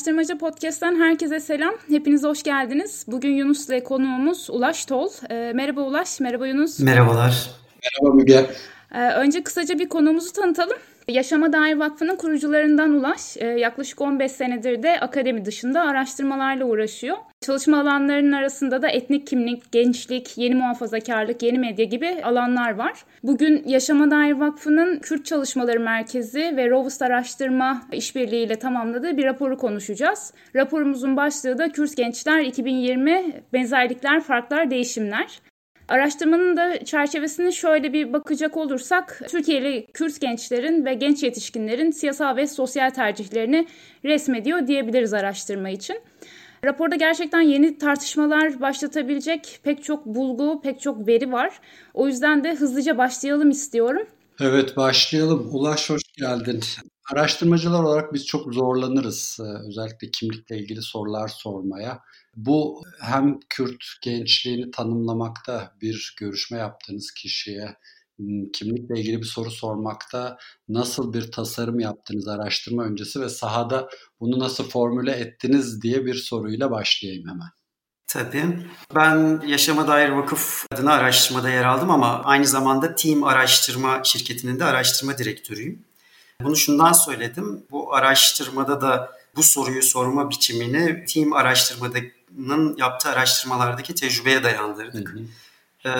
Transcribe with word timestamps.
Araştırmacı 0.00 0.38
Podcast'ten 0.38 0.96
herkese 1.00 1.40
selam. 1.40 1.74
Hepiniz 1.88 2.24
hoş 2.24 2.42
geldiniz. 2.42 3.04
Bugün 3.08 3.30
Yunus'la 3.30 3.84
konuğumuz 3.84 4.50
Ulaş 4.50 4.84
Tol. 4.84 5.10
E, 5.30 5.52
merhaba 5.54 5.80
Ulaş, 5.80 6.20
merhaba 6.20 6.46
Yunus. 6.46 6.80
Merhabalar. 6.80 7.50
Merhaba 7.82 8.16
Müge. 8.16 8.46
E, 8.94 9.10
önce 9.10 9.42
kısaca 9.42 9.78
bir 9.78 9.88
konuğumuzu 9.88 10.32
tanıtalım. 10.32 10.76
Yaşama 11.08 11.52
Dair 11.52 11.76
Vakfı'nın 11.76 12.16
kurucularından 12.16 12.90
Ulaş, 12.90 13.36
e, 13.36 13.46
yaklaşık 13.46 14.00
15 14.00 14.32
senedir 14.32 14.82
de 14.82 15.00
akademi 15.00 15.44
dışında 15.44 15.82
araştırmalarla 15.82 16.64
uğraşıyor. 16.64 17.16
Çalışma 17.46 17.80
alanlarının 17.80 18.32
arasında 18.32 18.82
da 18.82 18.88
etnik 18.88 19.26
kimlik, 19.26 19.72
gençlik, 19.72 20.38
yeni 20.38 20.54
muhafazakarlık, 20.54 21.42
yeni 21.42 21.58
medya 21.58 21.84
gibi 21.84 22.22
alanlar 22.24 22.74
var. 22.74 23.04
Bugün 23.22 23.62
Yaşama 23.66 24.10
Dair 24.10 24.32
Vakfı'nın 24.32 24.98
Kürt 24.98 25.26
Çalışmaları 25.26 25.80
Merkezi 25.80 26.56
ve 26.56 26.70
Rovust 26.70 27.02
Araştırma 27.02 27.82
işbirliğiyle 27.92 28.56
tamamladığı 28.56 29.16
bir 29.16 29.24
raporu 29.24 29.58
konuşacağız. 29.58 30.34
Raporumuzun 30.56 31.16
başlığı 31.16 31.58
da 31.58 31.72
Kürt 31.72 31.96
Gençler 31.96 32.40
2020 32.40 33.42
Benzerlikler, 33.52 34.20
Farklar, 34.20 34.70
Değişimler. 34.70 35.40
Araştırmanın 35.88 36.56
da 36.56 36.84
çerçevesini 36.84 37.52
şöyle 37.52 37.92
bir 37.92 38.12
bakacak 38.12 38.56
olursak, 38.56 39.20
Türkiye'li 39.28 39.86
Kürt 39.94 40.20
gençlerin 40.20 40.84
ve 40.84 40.94
genç 40.94 41.22
yetişkinlerin 41.22 41.90
siyasal 41.90 42.36
ve 42.36 42.46
sosyal 42.46 42.90
tercihlerini 42.90 43.66
resmediyor 44.04 44.66
diyebiliriz 44.66 45.14
araştırma 45.14 45.70
için. 45.70 45.96
Raporda 46.64 46.96
gerçekten 46.96 47.40
yeni 47.40 47.78
tartışmalar 47.78 48.60
başlatabilecek 48.60 49.60
pek 49.62 49.84
çok 49.84 50.06
bulgu, 50.06 50.60
pek 50.62 50.80
çok 50.80 51.06
veri 51.08 51.32
var. 51.32 51.60
O 51.94 52.06
yüzden 52.06 52.44
de 52.44 52.54
hızlıca 52.54 52.98
başlayalım 52.98 53.50
istiyorum. 53.50 54.06
Evet 54.40 54.76
başlayalım. 54.76 55.48
Ulaş 55.52 55.90
hoş 55.90 56.02
geldin. 56.18 56.60
Araştırmacılar 57.12 57.82
olarak 57.82 58.14
biz 58.14 58.26
çok 58.26 58.54
zorlanırız 58.54 59.38
e, 59.40 59.68
özellikle 59.68 60.10
kimlikle 60.10 60.58
ilgili 60.58 60.82
sorular 60.82 61.28
sormaya. 61.28 62.00
Bu 62.36 62.82
hem 63.00 63.40
Kürt 63.48 63.84
gençliğini 64.02 64.70
tanımlamakta 64.70 65.72
bir 65.82 66.14
görüşme 66.20 66.58
yaptığınız 66.58 67.10
kişiye 67.10 67.76
kimlikle 68.52 69.00
ilgili 69.00 69.18
bir 69.18 69.26
soru 69.26 69.50
sormakta 69.50 70.38
nasıl 70.68 71.12
bir 71.12 71.32
tasarım 71.32 71.80
yaptınız 71.80 72.28
araştırma 72.28 72.84
öncesi 72.84 73.20
ve 73.20 73.28
sahada 73.28 73.88
bunu 74.20 74.38
nasıl 74.38 74.68
formüle 74.68 75.12
ettiniz 75.12 75.82
diye 75.82 76.06
bir 76.06 76.14
soruyla 76.14 76.70
başlayayım 76.70 77.28
hemen. 77.28 77.48
Tabii. 78.06 78.44
Ben 78.94 79.42
Yaşama 79.46 79.88
Dair 79.88 80.08
Vakıf 80.08 80.66
adına 80.72 80.92
araştırmada 80.92 81.50
yer 81.50 81.64
aldım 81.64 81.90
ama 81.90 82.22
aynı 82.24 82.46
zamanda 82.46 82.94
Team 82.94 83.24
Araştırma 83.24 84.00
şirketinin 84.04 84.60
de 84.60 84.64
araştırma 84.64 85.18
direktörüyüm. 85.18 85.84
Bunu 86.42 86.56
şundan 86.56 86.92
söyledim. 86.92 87.62
Bu 87.70 87.94
araştırmada 87.94 88.80
da 88.80 89.12
bu 89.36 89.42
soruyu 89.42 89.82
sorma 89.82 90.30
biçimini 90.30 91.04
Team 91.04 91.32
Araştırma'nın 91.32 92.76
yaptığı 92.76 93.08
araştırmalardaki 93.08 93.94
tecrübeye 93.94 94.42
dayandırdık. 94.42 95.08
Hı 95.08 95.18
hı. 95.18 95.22
Ee, 95.86 95.90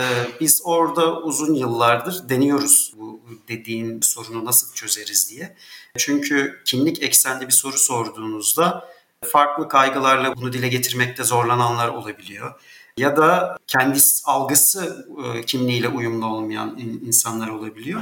biz 0.41 0.63
orada 0.65 1.21
uzun 1.21 1.55
yıllardır 1.55 2.29
deniyoruz 2.29 2.93
bu 2.97 3.21
dediğin 3.49 4.01
sorunu 4.01 4.45
nasıl 4.45 4.75
çözeriz 4.75 5.31
diye. 5.31 5.57
Çünkü 5.99 6.63
kimlik 6.65 7.03
eksenli 7.03 7.47
bir 7.47 7.53
soru 7.53 7.79
sorduğunuzda 7.79 8.89
farklı 9.25 9.69
kaygılarla 9.69 10.37
bunu 10.37 10.53
dile 10.53 10.69
getirmekte 10.69 11.25
zorlananlar 11.25 11.89
olabiliyor. 11.89 12.61
Ya 12.97 13.17
da 13.17 13.59
kendi 13.67 13.99
algısı 14.25 15.07
e, 15.25 15.43
kimliğiyle 15.43 15.89
uyumlu 15.89 16.27
olmayan 16.27 16.79
insanlar 17.07 17.49
olabiliyor. 17.49 18.01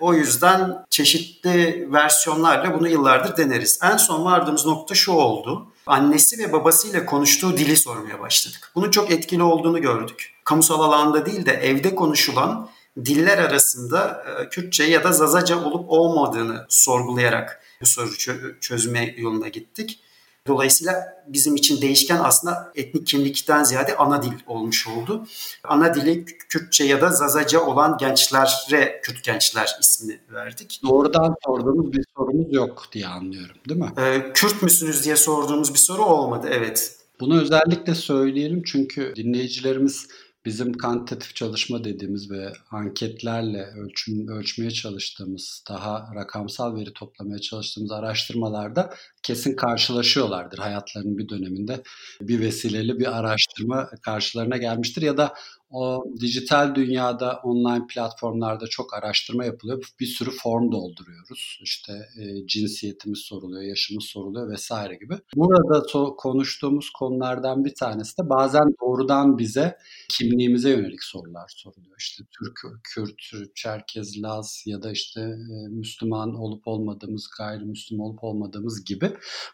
O 0.00 0.14
yüzden 0.14 0.86
çeşitli 0.90 1.88
versiyonlarla 1.92 2.74
bunu 2.78 2.88
yıllardır 2.88 3.36
deneriz. 3.36 3.78
En 3.82 3.96
son 3.96 4.24
vardığımız 4.24 4.66
nokta 4.66 4.94
şu 4.94 5.12
oldu. 5.12 5.72
Annesi 5.88 6.38
ve 6.38 6.52
babasıyla 6.52 7.06
konuştuğu 7.06 7.56
dili 7.56 7.76
sormaya 7.76 8.20
başladık. 8.20 8.72
Bunun 8.74 8.90
çok 8.90 9.10
etkili 9.10 9.42
olduğunu 9.42 9.80
gördük. 9.80 10.32
Kamusal 10.44 10.82
alanda 10.82 11.26
değil 11.26 11.46
de 11.46 11.52
evde 11.52 11.94
konuşulan 11.94 12.70
diller 13.04 13.38
arasında 13.38 14.24
e, 14.26 14.48
Kürtçe 14.48 14.84
ya 14.84 15.04
da 15.04 15.12
Zazaca 15.12 15.64
olup 15.64 15.84
olmadığını 15.88 16.66
sorgulayarak 16.68 17.62
bu 17.80 17.86
soru 17.86 18.10
çözme 18.60 19.14
yoluna 19.18 19.48
gittik. 19.48 20.00
Dolayısıyla 20.48 21.24
bizim 21.26 21.56
için 21.56 21.80
değişken 21.80 22.20
aslında 22.22 22.72
etnik 22.74 23.06
kimlikten 23.06 23.64
ziyade 23.64 23.96
ana 23.96 24.22
dil 24.22 24.32
olmuş 24.46 24.88
oldu. 24.88 25.26
Ana 25.64 25.94
dili 25.94 26.24
Kürtçe 26.24 26.84
ya 26.84 27.00
da 27.00 27.10
Zazaca 27.10 27.60
olan 27.60 27.96
gençlere 27.98 29.00
Kürt 29.02 29.24
gençler 29.24 29.76
ismini 29.80 30.18
verdik. 30.32 30.80
Doğrudan 30.82 31.34
sorduğumuz 31.46 31.92
bir 31.92 32.04
sorumuz 32.16 32.54
yok 32.54 32.84
diye 32.92 33.06
anlıyorum 33.06 33.56
değil 33.68 33.80
mi? 33.80 33.92
Ee, 33.98 34.32
Kürt 34.34 34.62
müsünüz 34.62 35.04
diye 35.04 35.16
sorduğumuz 35.16 35.74
bir 35.74 35.78
soru 35.78 36.04
olmadı 36.04 36.48
evet. 36.50 36.94
Bunu 37.20 37.40
özellikle 37.40 37.94
söyleyelim 37.94 38.62
çünkü 38.62 39.12
dinleyicilerimiz 39.16 40.08
bizim 40.44 40.72
kantitatif 40.72 41.34
çalışma 41.34 41.84
dediğimiz 41.84 42.30
ve 42.30 42.52
anketlerle 42.70 43.66
ölçüm, 43.66 44.28
ölçmeye 44.28 44.70
çalıştığımız, 44.70 45.64
daha 45.68 46.10
rakamsal 46.14 46.76
veri 46.76 46.92
toplamaya 46.92 47.38
çalıştığımız 47.38 47.92
araştırmalarda 47.92 48.94
kesin 49.22 49.56
karşılaşıyorlardır 49.56 50.58
hayatlarının 50.58 51.18
bir 51.18 51.28
döneminde. 51.28 51.82
Bir 52.20 52.40
vesileyle 52.40 52.98
bir 52.98 53.18
araştırma 53.18 53.90
karşılarına 54.02 54.56
gelmiştir 54.56 55.02
ya 55.02 55.16
da 55.16 55.34
o 55.70 56.04
dijital 56.20 56.74
dünyada 56.74 57.40
online 57.44 57.86
platformlarda 57.86 58.66
çok 58.66 58.94
araştırma 58.94 59.44
yapılıyor. 59.44 59.92
Bir 60.00 60.06
sürü 60.06 60.30
form 60.30 60.72
dolduruyoruz. 60.72 61.60
İşte 61.62 61.92
e, 61.92 62.46
cinsiyetimiz 62.46 63.18
soruluyor, 63.18 63.62
yaşımız 63.62 64.04
soruluyor 64.04 64.50
vesaire 64.50 64.94
gibi. 64.94 65.14
Burada 65.36 65.78
so- 65.78 66.16
konuştuğumuz 66.16 66.90
konulardan 66.90 67.64
bir 67.64 67.74
tanesi 67.74 68.18
de 68.18 68.28
bazen 68.28 68.74
doğrudan 68.82 69.38
bize 69.38 69.76
kimliğimize 70.08 70.70
yönelik 70.70 71.04
sorular 71.04 71.52
soruluyor. 71.56 71.96
İşte 71.98 72.24
Türk, 72.30 72.82
Kürt, 72.84 73.56
Çerkez, 73.56 74.22
Laz 74.22 74.62
ya 74.66 74.82
da 74.82 74.92
işte 74.92 75.20
e, 75.20 75.68
Müslüman 75.68 76.34
olup 76.34 76.68
olmadığımız, 76.68 77.30
gayrimüslim 77.38 78.00
olup 78.00 78.24
olmadığımız 78.24 78.84
gibi. 78.84 79.12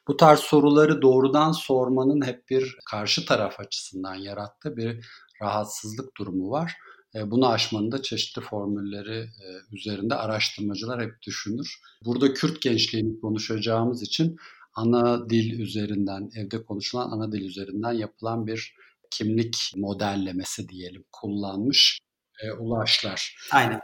Bu 0.08 0.16
tarz 0.16 0.40
soruları 0.40 1.02
doğrudan 1.02 1.52
sormanın 1.52 2.26
hep 2.26 2.50
bir 2.50 2.78
karşı 2.90 3.26
taraf 3.26 3.60
açısından 3.60 4.14
yarattığı 4.14 4.76
bir 4.76 5.04
rahatsızlık 5.44 6.16
durumu 6.16 6.50
var. 6.50 6.74
E, 7.14 7.30
bunu 7.30 7.48
aşmanın 7.48 7.92
da 7.92 8.02
çeşitli 8.02 8.42
formülleri 8.42 9.18
e, 9.18 9.46
üzerinde 9.72 10.14
araştırmacılar 10.14 11.02
hep 11.02 11.22
düşünür. 11.22 11.80
Burada 12.04 12.32
Kürt 12.34 12.62
gençliğini 12.62 13.20
konuşacağımız 13.20 14.02
için 14.02 14.36
ana 14.74 15.30
dil 15.30 15.60
üzerinden, 15.60 16.30
evde 16.36 16.64
konuşulan 16.64 17.10
ana 17.10 17.32
dil 17.32 17.44
üzerinden 17.44 17.92
yapılan 17.92 18.46
bir 18.46 18.74
kimlik 19.10 19.72
modellemesi 19.76 20.68
diyelim 20.68 21.04
kullanmış 21.12 21.98
e, 22.42 22.52
ulaşlar. 22.52 23.36
Aynen. 23.52 23.80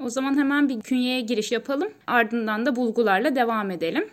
O 0.00 0.10
zaman 0.10 0.38
hemen 0.38 0.68
bir 0.68 0.80
künyeye 0.80 1.20
giriş 1.20 1.52
yapalım. 1.52 1.88
Ardından 2.06 2.66
da 2.66 2.76
bulgularla 2.76 3.36
devam 3.36 3.70
edelim. 3.70 4.10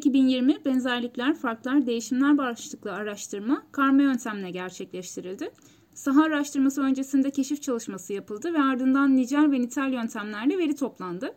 2020 0.00 0.64
Benzerlikler, 0.64 1.34
Farklar, 1.34 1.86
Değişimler 1.86 2.38
başlıklı 2.38 2.92
araştırma 2.92 3.62
karma 3.72 4.02
yöntemle 4.02 4.50
gerçekleştirildi. 4.50 5.50
Saha 5.94 6.22
araştırması 6.22 6.82
öncesinde 6.82 7.30
keşif 7.30 7.62
çalışması 7.62 8.12
yapıldı 8.12 8.54
ve 8.54 8.62
ardından 8.62 9.16
nicel 9.16 9.50
ve 9.50 9.60
nitel 9.60 9.92
yöntemlerle 9.92 10.58
veri 10.58 10.76
toplandı. 10.76 11.34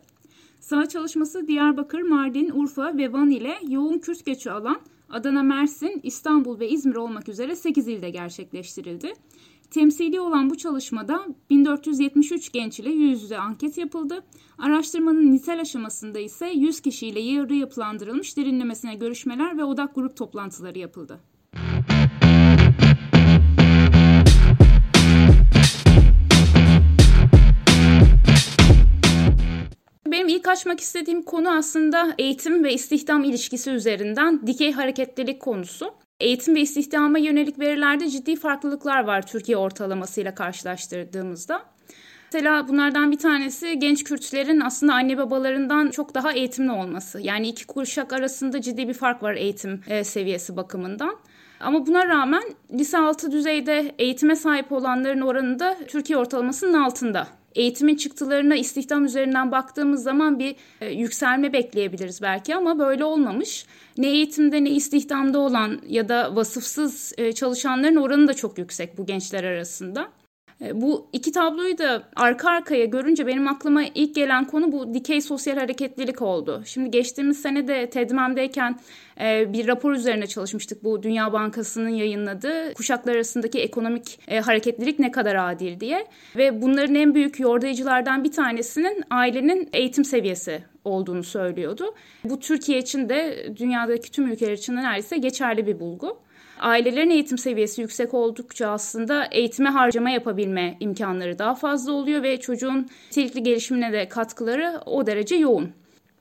Saha 0.60 0.88
çalışması 0.88 1.48
Diyarbakır, 1.48 2.02
Mardin, 2.02 2.50
Urfa 2.50 2.96
ve 2.96 3.12
Van 3.12 3.30
ile 3.30 3.54
yoğun 3.68 3.98
Kürt 3.98 4.26
göçü 4.26 4.50
alan 4.50 4.80
Adana, 5.10 5.42
Mersin, 5.42 6.00
İstanbul 6.02 6.60
ve 6.60 6.68
İzmir 6.68 6.96
olmak 6.96 7.28
üzere 7.28 7.56
8 7.56 7.88
ilde 7.88 8.10
gerçekleştirildi. 8.10 9.12
Temsili 9.74 10.20
olan 10.20 10.50
bu 10.50 10.56
çalışmada 10.56 11.26
1473 11.50 12.52
genç 12.52 12.80
ile 12.80 12.90
yüz 12.90 13.22
yüze 13.22 13.38
anket 13.38 13.78
yapıldı. 13.78 14.24
Araştırmanın 14.58 15.32
nitel 15.32 15.60
aşamasında 15.60 16.18
ise 16.18 16.46
100 16.46 16.80
kişiyle 16.80 17.20
yarı 17.20 17.54
yapılandırılmış 17.54 18.36
derinlemesine 18.36 18.94
görüşmeler 18.94 19.58
ve 19.58 19.64
odak 19.64 19.94
grup 19.94 20.16
toplantıları 20.16 20.78
yapıldı. 20.78 21.20
Benim 30.06 30.28
ilk 30.28 30.48
açmak 30.48 30.80
istediğim 30.80 31.22
konu 31.22 31.50
aslında 31.50 32.14
eğitim 32.18 32.64
ve 32.64 32.74
istihdam 32.74 33.24
ilişkisi 33.24 33.70
üzerinden 33.70 34.46
dikey 34.46 34.72
hareketlilik 34.72 35.40
konusu. 35.40 36.03
Eğitim 36.20 36.54
ve 36.54 36.60
istihdama 36.60 37.18
yönelik 37.18 37.58
verilerde 37.58 38.08
ciddi 38.10 38.36
farklılıklar 38.36 39.04
var 39.04 39.26
Türkiye 39.26 39.56
ortalamasıyla 39.56 40.34
karşılaştırdığımızda. 40.34 41.62
Mesela 42.32 42.68
bunlardan 42.68 43.10
bir 43.10 43.18
tanesi 43.18 43.78
genç 43.78 44.04
Kürtlerin 44.04 44.60
aslında 44.60 44.94
anne 44.94 45.18
babalarından 45.18 45.90
çok 45.90 46.14
daha 46.14 46.32
eğitimli 46.32 46.72
olması. 46.72 47.20
Yani 47.20 47.48
iki 47.48 47.66
kuşak 47.66 48.12
arasında 48.12 48.60
ciddi 48.60 48.88
bir 48.88 48.94
fark 48.94 49.22
var 49.22 49.34
eğitim 49.34 49.80
e, 49.88 50.04
seviyesi 50.04 50.56
bakımından. 50.56 51.16
Ama 51.60 51.86
buna 51.86 52.06
rağmen 52.06 52.42
lise 52.72 52.98
altı 52.98 53.32
düzeyde 53.32 53.94
eğitime 53.98 54.36
sahip 54.36 54.72
olanların 54.72 55.20
oranı 55.20 55.58
da 55.58 55.76
Türkiye 55.88 56.18
ortalamasının 56.18 56.82
altında. 56.82 57.28
Eğitimin 57.54 57.96
çıktılarına 57.96 58.56
istihdam 58.56 59.04
üzerinden 59.04 59.52
baktığımız 59.52 60.02
zaman 60.02 60.38
bir 60.38 60.56
e, 60.80 60.90
yükselme 60.90 61.52
bekleyebiliriz 61.52 62.22
belki 62.22 62.56
ama 62.56 62.78
böyle 62.78 63.04
olmamış. 63.04 63.66
Ne 63.98 64.08
eğitimde 64.08 64.64
ne 64.64 64.70
istihdamda 64.70 65.38
olan 65.38 65.80
ya 65.88 66.08
da 66.08 66.36
vasıfsız 66.36 67.12
e, 67.18 67.32
çalışanların 67.32 67.96
oranı 67.96 68.28
da 68.28 68.34
çok 68.34 68.58
yüksek 68.58 68.98
bu 68.98 69.06
gençler 69.06 69.44
arasında. 69.44 70.08
E, 70.60 70.80
bu 70.80 71.06
iki 71.12 71.32
tabloyu 71.32 71.78
da 71.78 72.02
arka 72.16 72.50
arkaya 72.50 72.84
görünce 72.84 73.26
benim 73.26 73.48
aklıma 73.48 73.82
ilk 73.94 74.14
gelen 74.14 74.44
konu 74.44 74.72
bu 74.72 74.94
dikey 74.94 75.20
sosyal 75.20 75.56
hareketlilik 75.56 76.22
oldu. 76.22 76.62
Şimdi 76.66 76.90
geçtiğimiz 76.90 77.42
sene 77.42 77.68
de 77.68 77.90
TEDMEM'deyken 77.90 78.78
e, 79.20 79.52
bir 79.52 79.66
rapor 79.66 79.92
üzerine 79.92 80.26
çalışmıştık. 80.26 80.84
Bu 80.84 81.02
Dünya 81.02 81.32
Bankası'nın 81.32 81.88
yayınladığı 81.88 82.74
kuşaklar 82.74 83.14
arasındaki 83.14 83.60
ekonomik 83.60 84.18
e, 84.28 84.40
hareketlilik 84.40 84.98
ne 84.98 85.10
kadar 85.10 85.34
adil 85.34 85.80
diye. 85.80 86.06
Ve 86.36 86.62
bunların 86.62 86.94
en 86.94 87.14
büyük 87.14 87.40
yordayıcılardan 87.40 88.24
bir 88.24 88.32
tanesinin 88.32 89.04
ailenin 89.10 89.68
eğitim 89.72 90.04
seviyesi 90.04 90.62
olduğunu 90.84 91.22
söylüyordu. 91.22 91.94
Bu 92.24 92.40
Türkiye 92.40 92.78
için 92.78 93.08
de 93.08 93.46
dünyadaki 93.56 94.10
tüm 94.10 94.32
ülkeler 94.32 94.52
için 94.52 94.76
de 94.76 94.82
neredeyse 94.82 95.16
geçerli 95.16 95.66
bir 95.66 95.80
bulgu 95.80 96.23
ailelerin 96.64 97.10
eğitim 97.10 97.38
seviyesi 97.38 97.80
yüksek 97.80 98.14
oldukça 98.14 98.68
aslında 98.68 99.24
eğitime 99.24 99.68
harcama 99.68 100.10
yapabilme 100.10 100.76
imkanları 100.80 101.38
daha 101.38 101.54
fazla 101.54 101.92
oluyor 101.92 102.22
ve 102.22 102.40
çocuğun 102.40 102.88
nitelikli 103.10 103.42
gelişimine 103.42 103.92
de 103.92 104.08
katkıları 104.08 104.80
o 104.86 105.06
derece 105.06 105.36
yoğun. 105.36 105.72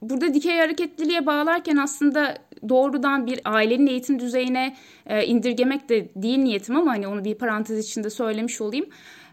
Burada 0.02 0.34
dikey 0.34 0.58
hareketliliğe 0.58 1.26
bağlarken 1.26 1.78
aslında 1.78 2.38
doğrudan 2.70 3.26
bir 3.28 3.42
ailenin 3.46 3.88
eğitim 3.88 4.20
düzeyine 4.20 4.76
e, 5.06 5.26
indirgemek 5.26 5.90
de 5.90 6.10
değil 6.16 6.40
niyetim 6.40 6.76
ama 6.76 6.92
hani 6.92 7.08
onu 7.08 7.26
bir 7.26 7.36
parantez 7.36 7.86
içinde 7.86 8.10
söylemiş 8.10 8.62
olayım. 8.62 8.86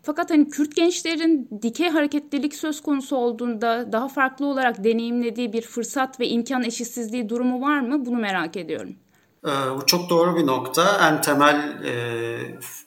Fakat 0.02 0.30
hani 0.30 0.48
Kürt 0.48 0.76
gençlerin 0.76 1.48
dikey 1.62 1.88
hareketlilik 1.88 2.54
söz 2.54 2.80
konusu 2.80 3.16
olduğunda 3.16 3.92
daha 3.92 4.08
farklı 4.08 4.46
olarak 4.46 4.84
deneyimlediği 4.84 5.52
bir 5.52 5.62
fırsat 5.62 6.20
ve 6.20 6.28
imkan 6.28 6.64
eşitsizliği 6.64 7.28
durumu 7.28 7.60
var 7.60 7.80
mı? 7.80 8.06
Bunu 8.06 8.16
merak 8.16 8.56
ediyorum. 8.56 8.94
Ee, 9.46 9.50
bu 9.76 9.86
çok 9.86 10.10
doğru 10.10 10.36
bir 10.36 10.46
nokta. 10.46 11.08
En 11.08 11.22
temel 11.22 11.84
e, 11.84 11.92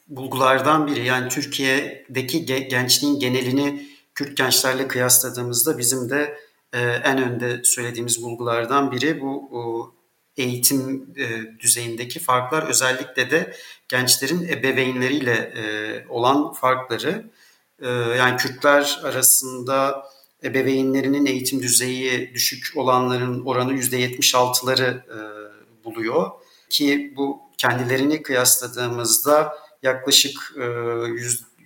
bulgulardan 0.08 0.88
biri. 0.88 1.06
Yani 1.06 1.30
Türkiye'deki 1.30 2.46
gençliğin 2.46 3.20
genelini 3.20 3.94
Kürt 4.16 4.38
gençlerle 4.38 4.88
kıyasladığımızda 4.88 5.78
bizim 5.78 6.10
de 6.10 6.38
e, 6.74 6.80
en 6.82 7.24
önde 7.24 7.64
söylediğimiz 7.64 8.24
bulgulardan 8.24 8.92
biri 8.92 9.22
bu 9.22 9.50
o, 9.52 9.94
eğitim 10.38 11.14
e, 11.18 11.60
düzeyindeki 11.60 12.20
farklar. 12.20 12.64
Özellikle 12.64 13.32
de 13.32 13.56
gençlerin 13.88 14.48
ebeveynleriyle 14.48 15.34
e, 15.34 15.64
olan 16.10 16.54
farkları. 16.54 17.30
E, 17.82 17.90
yani 17.90 18.38
Kürtler 18.38 19.02
arasında 19.04 20.06
ebeveynlerinin 20.44 21.26
eğitim 21.26 21.62
düzeyi 21.62 22.34
düşük 22.34 22.78
olanların 22.78 23.46
oranı 23.46 23.74
%76'ları 23.74 25.04
e, 25.04 25.18
buluyor 25.84 26.32
ki 26.74 27.14
bu 27.18 27.42
kendilerini 27.58 28.24
kıyasladığımızda 28.24 29.54
yaklaşık 29.84 30.54
e, 30.58 30.66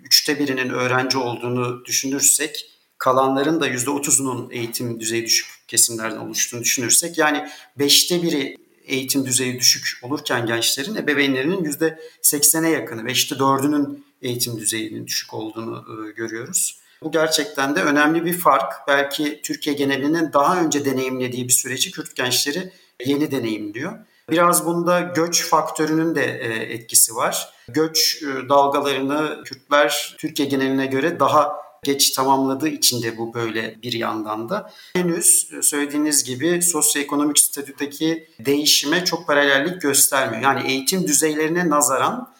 üçte 0.04 0.40
birinin 0.40 0.70
öğrenci 0.70 1.18
olduğunu 1.18 1.86
düşünürsek 1.86 2.72
kalanların 2.98 3.62
da 3.62 3.68
yüzde 3.68 3.90
otuzunun 3.90 4.50
eğitim 4.52 5.00
düzeyi 5.00 5.26
düşük 5.26 5.48
kesimlerden 5.68 6.18
oluştuğunu 6.18 6.62
düşünürsek 6.62 7.18
yani 7.18 7.48
beşte 7.80 8.24
biri 8.24 8.58
eğitim 8.86 9.26
düzeyi 9.26 9.60
düşük 9.60 10.04
olurken 10.04 10.46
gençlerin 10.46 10.96
ebeveynlerinin 10.96 11.64
yüzde 11.64 12.00
seksene 12.22 12.70
yakını 12.70 13.06
beşte 13.06 13.40
dördünün 13.40 14.06
eğitim 14.22 14.60
düzeyinin 14.60 15.08
düşük 15.08 15.34
olduğunu 15.34 15.86
e, 15.90 16.12
görüyoruz. 16.12 16.80
Bu 17.04 17.12
gerçekten 17.12 17.76
de 17.76 17.82
önemli 17.82 18.26
bir 18.26 18.34
fark. 18.34 18.74
Belki 18.88 19.42
Türkiye 19.44 19.76
genelinin 19.76 20.34
daha 20.34 20.62
önce 20.62 20.86
deneyimlediği 20.86 21.48
bir 21.48 21.54
süreci 21.54 21.92
Kürt 21.92 22.16
gençleri 22.16 22.72
yeni 23.06 23.32
deneyimliyor. 23.32 24.00
Biraz 24.30 24.66
bunda 24.66 25.00
göç 25.00 25.50
faktörünün 25.50 26.16
de 26.16 26.26
e, 26.26 26.74
etkisi 26.74 27.16
var. 27.16 27.54
Göç 27.68 28.24
e, 28.24 28.50
dalgalarını 28.50 29.44
Kürtler 29.44 30.16
Türkiye 30.20 30.48
geneline 30.48 30.86
göre 30.86 31.20
daha 31.20 31.56
geç 31.84 32.12
tamamladığı 32.12 32.68
için 32.68 33.04
de 33.04 33.18
bu 33.18 33.34
böyle 33.34 33.82
bir 33.84 33.94
yandan 33.94 34.50
da. 34.50 34.72
Henüz 34.94 35.50
e, 35.58 35.62
söylediğiniz 35.62 36.24
gibi 36.24 36.62
sosyoekonomik 36.62 37.40
statüdeki 37.40 38.30
değişime 38.40 39.06
çok 39.06 39.28
paralellik 39.28 39.82
göstermiyor. 39.82 40.42
Yani 40.42 40.72
eğitim 40.72 41.08
düzeylerine 41.08 41.70
nazaran 41.70 42.34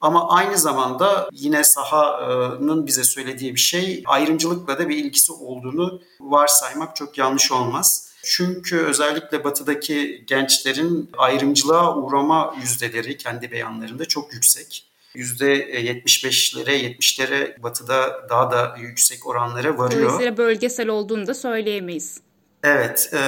ama 0.00 0.28
aynı 0.28 0.58
zamanda 0.58 1.28
yine 1.32 1.64
sahanın 1.64 2.86
bize 2.86 3.04
söylediği 3.04 3.54
bir 3.54 3.60
şey 3.60 4.02
ayrımcılıkla 4.06 4.78
da 4.78 4.88
bir 4.88 4.96
ilgisi 4.96 5.32
olduğunu 5.32 6.00
varsaymak 6.20 6.96
çok 6.96 7.18
yanlış 7.18 7.52
olmaz. 7.52 8.13
Çünkü 8.24 8.78
özellikle 8.78 9.44
batıdaki 9.44 10.24
gençlerin 10.26 11.10
ayrımcılığa 11.18 11.96
uğrama 11.96 12.54
yüzdeleri 12.62 13.16
kendi 13.16 13.50
beyanlarında 13.50 14.04
çok 14.04 14.34
yüksek. 14.34 14.86
%75'lere, 15.14 16.70
70'lere 16.70 17.62
batıda 17.62 18.26
daha 18.30 18.50
da 18.50 18.76
yüksek 18.80 19.26
oranlara 19.26 19.78
varıyor. 19.78 20.02
Dolayısıyla 20.02 20.36
bölgesel 20.36 20.88
olduğunu 20.88 21.26
da 21.26 21.34
söyleyemeyiz. 21.34 22.20
Evet, 22.62 23.10
e, 23.12 23.18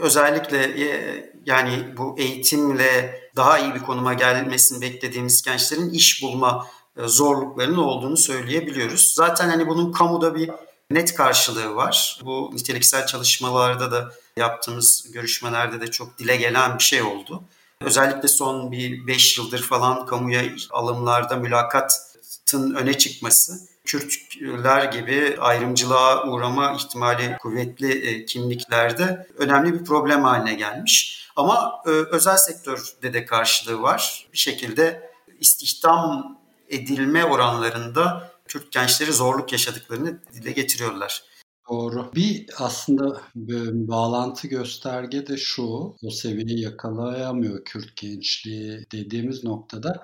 özellikle 0.00 0.58
e, 0.58 1.30
yani 1.46 1.84
bu 1.96 2.14
eğitimle 2.18 3.20
daha 3.36 3.58
iyi 3.58 3.74
bir 3.74 3.80
konuma 3.80 4.14
gelmesini 4.14 4.80
beklediğimiz 4.80 5.42
gençlerin 5.42 5.90
iş 5.90 6.22
bulma 6.22 6.66
e, 6.96 7.08
zorluklarının 7.08 7.76
olduğunu 7.76 8.16
söyleyebiliyoruz. 8.16 9.12
Zaten 9.14 9.48
hani 9.48 9.66
bunun 9.68 9.92
kamuda 9.92 10.34
bir 10.34 10.50
net 10.90 11.14
karşılığı 11.14 11.74
var. 11.74 12.20
Bu 12.24 12.50
niteliksel 12.54 13.06
çalışmalarda 13.06 13.92
da 13.92 14.12
yaptığımız 14.36 15.06
görüşmelerde 15.12 15.80
de 15.80 15.90
çok 15.90 16.18
dile 16.18 16.36
gelen 16.36 16.78
bir 16.78 16.84
şey 16.84 17.02
oldu. 17.02 17.42
Özellikle 17.80 18.28
son 18.28 18.72
bir 18.72 19.06
5 19.06 19.38
yıldır 19.38 19.62
falan 19.62 20.06
kamuya 20.06 20.42
alımlarda 20.70 21.36
mülakatın 21.36 22.74
öne 22.74 22.98
çıkması 22.98 23.76
Kürtler 23.86 24.84
gibi 24.84 25.36
ayrımcılığa 25.40 26.26
uğrama 26.26 26.72
ihtimali 26.72 27.36
kuvvetli 27.40 27.92
e, 27.92 28.26
kimliklerde 28.26 29.26
önemli 29.38 29.80
bir 29.80 29.84
problem 29.84 30.24
haline 30.24 30.54
gelmiş. 30.54 31.26
Ama 31.36 31.82
e, 31.86 31.90
özel 31.90 32.36
sektörde 32.36 33.12
de 33.12 33.24
karşılığı 33.24 33.82
var. 33.82 34.28
Bir 34.32 34.38
şekilde 34.38 35.10
istihdam 35.40 36.38
edilme 36.68 37.24
oranlarında 37.24 38.35
Türk 38.48 38.72
gençleri 38.72 39.12
zorluk 39.12 39.52
yaşadıklarını 39.52 40.20
dile 40.34 40.52
getiriyorlar. 40.52 41.22
Doğru. 41.70 42.10
Bir 42.14 42.46
aslında 42.58 43.20
bir 43.34 43.88
bağlantı 43.88 44.48
gösterge 44.48 45.26
de 45.26 45.36
şu, 45.36 45.62
o 46.02 46.10
seviyeyi 46.10 46.60
yakalayamıyor 46.60 47.64
Kürt 47.64 47.96
gençliği 47.96 48.86
dediğimiz 48.92 49.44
noktada 49.44 50.02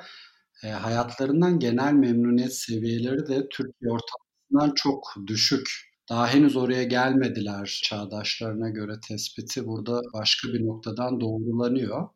e, 0.65 0.69
hayatlarından 0.69 1.59
genel 1.59 1.93
memnuniyet 1.93 2.55
seviyeleri 2.55 3.29
de 3.29 3.49
Türkiye 3.49 3.93
ortalamasından 3.93 4.75
çok 4.75 5.15
düşük. 5.27 5.93
Daha 6.09 6.29
henüz 6.29 6.57
oraya 6.57 6.83
gelmediler 6.83 7.81
çağdaşlarına 7.85 8.69
göre 8.69 8.93
tespiti 9.09 9.67
burada 9.67 10.01
başka 10.15 10.49
bir 10.49 10.67
noktadan 10.67 11.21
doğrulanıyor. 11.21 12.09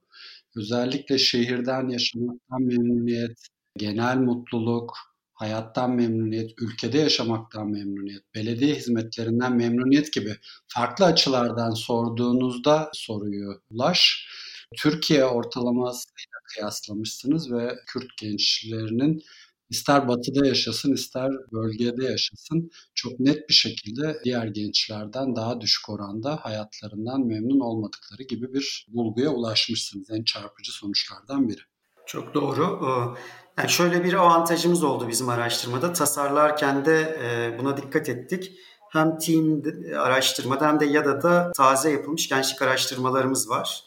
Özellikle 0.56 1.18
şehirden 1.18 1.88
yaşamaktan 1.88 2.62
memnuniyet, 2.62 3.38
genel 3.76 4.16
mutluluk, 4.16 4.96
hayattan 5.36 5.90
memnuniyet, 5.90 6.50
ülkede 6.58 6.98
yaşamaktan 6.98 7.70
memnuniyet, 7.70 8.34
belediye 8.34 8.74
hizmetlerinden 8.74 9.56
memnuniyet 9.56 10.12
gibi 10.12 10.36
farklı 10.68 11.04
açılardan 11.04 11.70
sorduğunuzda 11.70 12.90
soruyu 12.92 13.62
Ulaş, 13.70 14.28
Türkiye 14.76 15.24
ortalamasıyla 15.24 16.38
kıyaslamışsınız 16.54 17.52
ve 17.52 17.76
Kürt 17.86 18.16
gençlerinin 18.20 19.22
ister 19.70 20.08
batıda 20.08 20.46
yaşasın 20.46 20.94
ister 20.94 21.32
bölgede 21.52 22.04
yaşasın 22.04 22.70
çok 22.94 23.20
net 23.20 23.48
bir 23.48 23.54
şekilde 23.54 24.20
diğer 24.24 24.46
gençlerden 24.46 25.36
daha 25.36 25.60
düşük 25.60 25.88
oranda 25.88 26.36
hayatlarından 26.36 27.26
memnun 27.26 27.60
olmadıkları 27.60 28.22
gibi 28.22 28.54
bir 28.54 28.86
bulguya 28.88 29.30
ulaşmışsınız. 29.30 30.10
En 30.10 30.24
çarpıcı 30.24 30.72
sonuçlardan 30.72 31.48
biri. 31.48 31.60
Çok 32.06 32.34
doğru. 32.34 33.16
Yani 33.58 33.70
şöyle 33.70 34.04
bir 34.04 34.14
avantajımız 34.14 34.84
oldu 34.84 35.08
bizim 35.08 35.28
araştırmada. 35.28 35.92
Tasarlarken 35.92 36.84
de 36.84 37.18
e, 37.22 37.58
buna 37.58 37.76
dikkat 37.76 38.08
ettik. 38.08 38.52
Hem 38.90 39.18
team 39.18 39.62
araştırmada 39.98 40.68
hem 40.68 40.80
de 40.80 40.84
YADA 40.84 41.22
da 41.22 41.52
taze 41.52 41.90
yapılmış 41.90 42.28
gençlik 42.28 42.62
araştırmalarımız 42.62 43.50
var. 43.50 43.84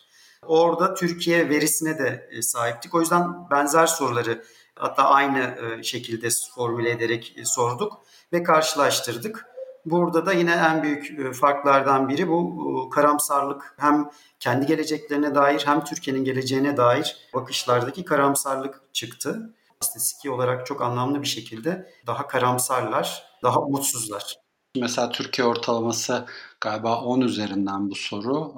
Orada 0.48 0.94
Türkiye 0.94 1.50
verisine 1.50 1.98
de 1.98 2.30
e, 2.32 2.42
sahiptik. 2.42 2.96
O 2.96 3.00
yüzden 3.00 3.50
benzer 3.52 3.88
soruları 3.88 4.44
hatta 4.76 5.04
aynı 5.04 5.40
e, 5.40 5.84
şekilde 5.84 6.28
formüle 6.56 6.92
ederek 6.92 7.36
sorduk 7.44 8.02
ve 8.34 8.44
karşılaştırdık. 8.44 9.46
Burada 9.86 10.26
da 10.26 10.34
yine 10.34 10.52
en 10.52 10.84
büyük 10.84 11.34
farklardan 11.36 12.10
biri 12.10 12.28
bu 12.28 12.90
karamsarlık. 12.90 13.76
Hem 13.78 14.10
kendi 14.40 14.66
geleceklerine 14.66 15.36
dair 15.36 15.62
hem 15.66 15.84
Türkiye'nin 15.84 16.24
geleceğine 16.24 16.78
dair 16.78 17.18
bakışlardaki 17.34 18.06
karamsarlık 18.06 18.82
çıktı. 18.94 19.54
İstatistiki 19.82 20.30
olarak 20.30 20.66
çok 20.66 20.82
anlamlı 20.82 21.22
bir 21.22 21.28
şekilde 21.28 21.94
daha 22.08 22.28
karamsarlar, 22.28 23.24
daha 23.44 23.62
umutsuzlar. 23.62 24.36
Mesela 24.76 25.12
Türkiye 25.12 25.48
ortalaması 25.48 26.26
galiba 26.62 27.02
10 27.02 27.22
üzerinden 27.22 27.90
bu 27.90 27.96
soru. 27.96 28.54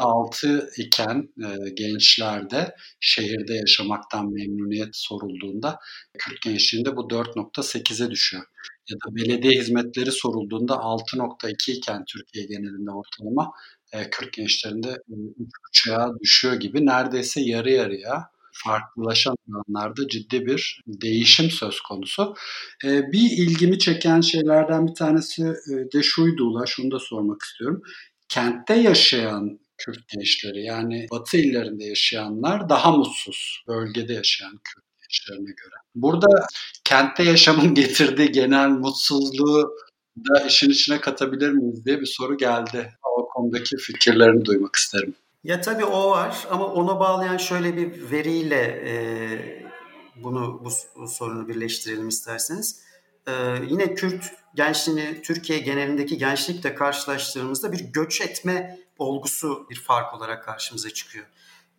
6.6 0.00 0.46
e, 0.46 0.82
iken 0.82 1.28
e, 1.44 1.70
gençlerde 1.70 2.74
şehirde 3.00 3.54
yaşamaktan 3.54 4.32
memnuniyet 4.32 4.96
sorulduğunda 4.96 5.78
Kürt 6.18 6.42
gençliğinde 6.42 6.96
bu 6.96 7.00
4.8'e 7.00 8.10
düşüyor. 8.10 8.44
Ya 8.90 8.96
da 8.96 9.16
belediye 9.16 9.60
hizmetleri 9.60 10.12
sorulduğunda 10.12 10.74
6.2 10.74 11.72
iken 11.72 12.04
Türkiye 12.04 12.46
genelinde 12.46 12.90
ortalama 12.90 13.52
e, 13.92 14.10
Kürt 14.10 14.32
gençlerinde 14.32 14.88
3.5'a 14.88 16.18
düşüyor 16.20 16.54
gibi 16.54 16.86
neredeyse 16.86 17.40
yarı 17.40 17.70
yarıya 17.70 18.35
farklılaşan 18.64 19.36
alanlarda 19.48 20.08
ciddi 20.08 20.46
bir 20.46 20.82
değişim 20.86 21.50
söz 21.50 21.80
konusu. 21.80 22.34
E, 22.84 23.12
bir 23.12 23.30
ilgimi 23.30 23.78
çeken 23.78 24.20
şeylerden 24.20 24.86
bir 24.86 24.94
tanesi 24.94 25.42
e, 25.42 25.72
de 25.92 26.02
şuydu 26.02 26.44
Ula, 26.44 26.66
şunu 26.66 26.90
da 26.90 26.98
sormak 26.98 27.42
istiyorum. 27.42 27.82
Kentte 28.28 28.74
yaşayan 28.74 29.58
Kürt 29.78 30.08
gençleri 30.08 30.62
yani 30.62 31.06
Batı 31.10 31.36
illerinde 31.36 31.84
yaşayanlar 31.84 32.68
daha 32.68 32.92
mutsuz 32.92 33.64
bölgede 33.68 34.12
yaşayan 34.12 34.60
Kürt 34.64 34.84
gençlerine 35.00 35.50
göre. 35.50 35.74
Burada 35.94 36.46
kentte 36.84 37.22
yaşamın 37.22 37.74
getirdiği 37.74 38.32
genel 38.32 38.68
mutsuzluğu 38.68 39.76
da 40.16 40.46
işin 40.46 40.70
içine 40.70 41.00
katabilir 41.00 41.50
miyiz 41.50 41.84
diye 41.84 42.00
bir 42.00 42.06
soru 42.06 42.36
geldi. 42.36 42.90
O 43.16 43.28
konudaki 43.28 43.76
fikirlerini 43.76 44.44
duymak 44.44 44.76
isterim. 44.76 45.14
Ya 45.46 45.60
tabii 45.60 45.84
o 45.84 46.10
var 46.10 46.46
ama 46.50 46.66
ona 46.66 47.00
bağlayan 47.00 47.36
şöyle 47.36 47.76
bir 47.76 48.10
veriyle 48.10 48.82
e, 48.86 48.92
bunu 50.16 50.64
bu, 50.64 51.08
sorunu 51.08 51.48
birleştirelim 51.48 52.08
isterseniz. 52.08 52.80
E, 53.26 53.32
yine 53.68 53.94
Kürt 53.94 54.32
gençliğini 54.54 55.22
Türkiye 55.22 55.58
genelindeki 55.58 56.18
gençlikle 56.18 56.74
karşılaştırdığımızda 56.74 57.72
bir 57.72 57.80
göç 57.80 58.20
etme 58.20 58.78
olgusu 58.98 59.66
bir 59.70 59.80
fark 59.80 60.14
olarak 60.14 60.44
karşımıza 60.44 60.90
çıkıyor. 60.90 61.26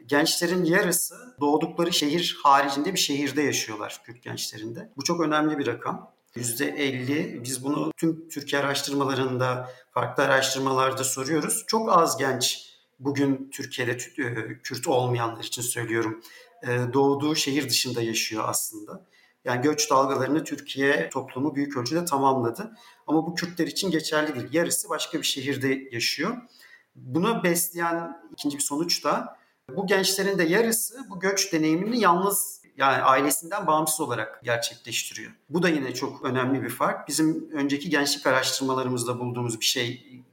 Gençlerin 0.06 0.66
yarısı 0.66 1.36
doğdukları 1.40 1.94
şehir 1.94 2.38
haricinde 2.44 2.94
bir 2.94 3.00
şehirde 3.00 3.42
yaşıyorlar 3.42 4.02
Kürt 4.06 4.24
gençlerinde. 4.24 4.90
Bu 4.98 5.04
çok 5.04 5.22
önemli 5.22 5.58
bir 5.58 5.68
rakam. 5.68 6.12
%50 6.36 7.44
biz 7.44 7.64
bunu 7.64 7.92
tüm 7.98 8.30
Türkiye 8.30 8.62
araştırmalarında, 8.62 9.72
farklı 9.92 10.24
araştırmalarda 10.24 11.04
soruyoruz. 11.04 11.64
Çok 11.68 11.98
az 11.98 12.18
genç 12.18 12.67
bugün 13.00 13.50
Türkiye'de 13.52 13.92
e, 13.92 14.58
Kürt 14.64 14.88
olmayanlar 14.88 15.44
için 15.44 15.62
söylüyorum 15.62 16.22
e, 16.64 16.80
doğduğu 16.94 17.36
şehir 17.36 17.70
dışında 17.70 18.02
yaşıyor 18.02 18.44
aslında. 18.48 19.06
Yani 19.46 19.62
göç 19.62 19.90
dalgalarını 19.90 20.44
Türkiye 20.44 21.10
toplumu 21.10 21.56
büyük 21.56 21.78
ölçüde 21.78 22.06
tamamladı. 22.06 22.72
Ama 23.08 23.28
bu 23.28 23.36
Kürtler 23.36 23.68
için 23.68 23.92
geçerli 23.92 24.36
değil. 24.36 24.48
Yarısı 24.52 24.90
başka 24.90 25.18
bir 25.18 25.24
şehirde 25.24 25.90
yaşıyor. 25.92 26.38
Buna 26.96 27.44
besleyen 27.44 28.22
ikinci 28.32 28.58
bir 28.58 28.64
sonuç 28.64 29.04
da 29.04 29.38
bu 29.76 29.88
gençlerin 29.88 30.38
de 30.38 30.44
yarısı 30.44 31.06
bu 31.10 31.20
göç 31.20 31.54
deneyimini 31.54 32.00
yalnız 32.00 32.62
yani 32.78 33.04
ailesinden 33.04 33.68
bağımsız 33.68 34.02
olarak 34.02 34.44
gerçekleştiriyor. 34.44 35.32
Bu 35.50 35.64
da 35.64 35.70
yine 35.70 35.94
çok 35.94 36.26
önemli 36.26 36.64
bir 36.64 36.70
fark. 36.70 37.08
Bizim 37.08 37.50
önceki 37.52 37.90
gençlik 37.90 38.28
araştırmalarımızda 38.28 39.20
bulduğumuz 39.20 39.60
bir 39.60 39.66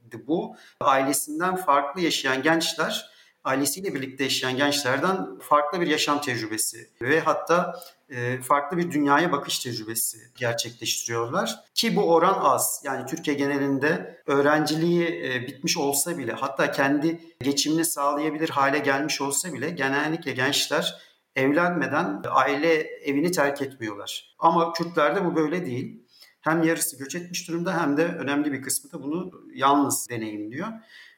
şeydi 0.05 0.27
bu. 0.27 0.55
Ailesinden 0.79 1.55
farklı 1.55 2.01
yaşayan 2.01 2.43
gençler 2.43 3.15
ailesiyle 3.43 3.93
birlikte 3.93 4.23
yaşayan 4.23 4.57
gençlerden 4.57 5.39
farklı 5.39 5.81
bir 5.81 5.87
yaşam 5.87 6.21
tecrübesi 6.21 6.89
ve 7.01 7.19
hatta 7.19 7.79
e, 8.09 8.41
farklı 8.41 8.77
bir 8.77 8.91
dünyaya 8.91 9.31
bakış 9.31 9.59
tecrübesi 9.59 10.17
gerçekleştiriyorlar. 10.37 11.55
Ki 11.73 11.95
bu 11.95 12.13
oran 12.13 12.39
az. 12.41 12.81
Yani 12.85 13.05
Türkiye 13.05 13.37
genelinde 13.37 14.21
öğrenciliği 14.25 15.07
e, 15.07 15.47
bitmiş 15.47 15.77
olsa 15.77 16.17
bile 16.17 16.31
hatta 16.31 16.71
kendi 16.71 17.19
geçimini 17.41 17.85
sağlayabilir 17.85 18.49
hale 18.49 18.79
gelmiş 18.79 19.21
olsa 19.21 19.53
bile 19.53 19.69
genellikle 19.69 20.31
gençler 20.31 21.01
evlenmeden 21.35 22.21
aile 22.29 22.73
evini 22.81 23.31
terk 23.31 23.61
etmiyorlar. 23.61 24.35
Ama 24.39 24.73
Kürtlerde 24.73 25.25
bu 25.25 25.35
böyle 25.35 25.65
değil. 25.65 26.04
Hem 26.45 26.63
yarısı 26.63 26.97
göç 26.97 27.15
etmiş 27.15 27.47
durumda 27.47 27.81
hem 27.81 27.97
de 27.97 28.05
önemli 28.05 28.51
bir 28.51 28.61
kısmı 28.61 28.91
da 28.91 29.03
bunu 29.03 29.31
yalnız 29.53 30.09
deneyimliyor. 30.09 30.67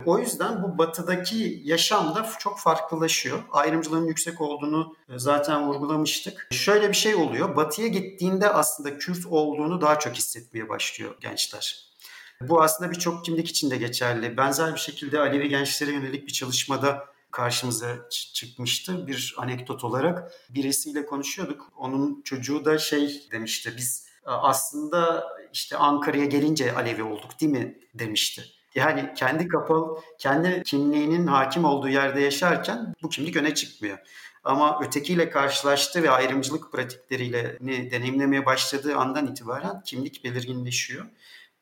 O 0.05 0.19
yüzden 0.19 0.63
bu 0.63 0.77
batıdaki 0.77 1.61
yaşam 1.63 2.15
da 2.15 2.29
çok 2.39 2.59
farklılaşıyor. 2.59 3.43
Ayrımcılığın 3.51 4.05
yüksek 4.05 4.41
olduğunu 4.41 4.95
e, 5.09 5.19
zaten 5.19 5.67
vurgulamıştık. 5.67 6.47
Şöyle 6.51 6.89
bir 6.89 6.95
şey 6.95 7.15
oluyor. 7.15 7.55
Batıya 7.55 7.87
gittiğinde 7.87 8.49
aslında 8.49 8.97
Kürt 8.97 9.25
olduğunu 9.25 9.81
daha 9.81 9.99
çok 9.99 10.15
hissetmeye 10.15 10.69
başlıyor 10.69 11.15
gençler. 11.21 11.87
Bu 12.41 12.61
aslında 12.61 12.91
birçok 12.91 13.25
kimlik 13.25 13.49
için 13.49 13.71
de 13.71 13.77
geçerli. 13.77 14.37
Benzer 14.37 14.73
bir 14.73 14.79
şekilde 14.79 15.19
Alevi 15.19 15.49
gençlere 15.49 15.91
yönelik 15.91 16.27
bir 16.27 16.33
çalışmada 16.33 17.05
karşımıza 17.31 18.09
çıkmıştı. 18.09 19.07
Bir 19.07 19.35
anekdot 19.37 19.83
olarak 19.83 20.31
birisiyle 20.49 21.05
konuşuyorduk. 21.05 21.71
Onun 21.77 22.21
çocuğu 22.21 22.65
da 22.65 22.77
şey 22.77 23.27
demişti. 23.31 23.73
Biz 23.77 24.06
aslında 24.31 25.27
işte 25.53 25.77
Ankara'ya 25.77 26.25
gelince 26.25 26.75
Alevi 26.75 27.03
olduk 27.03 27.41
değil 27.41 27.51
mi 27.51 27.77
demişti. 27.93 28.43
Yani 28.75 29.13
kendi 29.15 29.47
kapalı, 29.47 30.01
kendi 30.19 30.63
kimliğinin 30.63 31.27
hakim 31.27 31.65
olduğu 31.65 31.89
yerde 31.89 32.21
yaşarken 32.21 32.93
bu 33.03 33.09
kimlik 33.09 33.35
öne 33.35 33.55
çıkmıyor. 33.55 33.97
Ama 34.43 34.79
ötekiyle 34.81 35.29
karşılaştı 35.29 36.03
ve 36.03 36.11
ayrımcılık 36.11 36.71
pratikleriyle 36.71 37.57
deneyimlemeye 37.91 38.45
başladığı 38.45 38.95
andan 38.95 39.27
itibaren 39.27 39.81
kimlik 39.85 40.23
belirginleşiyor. 40.23 41.05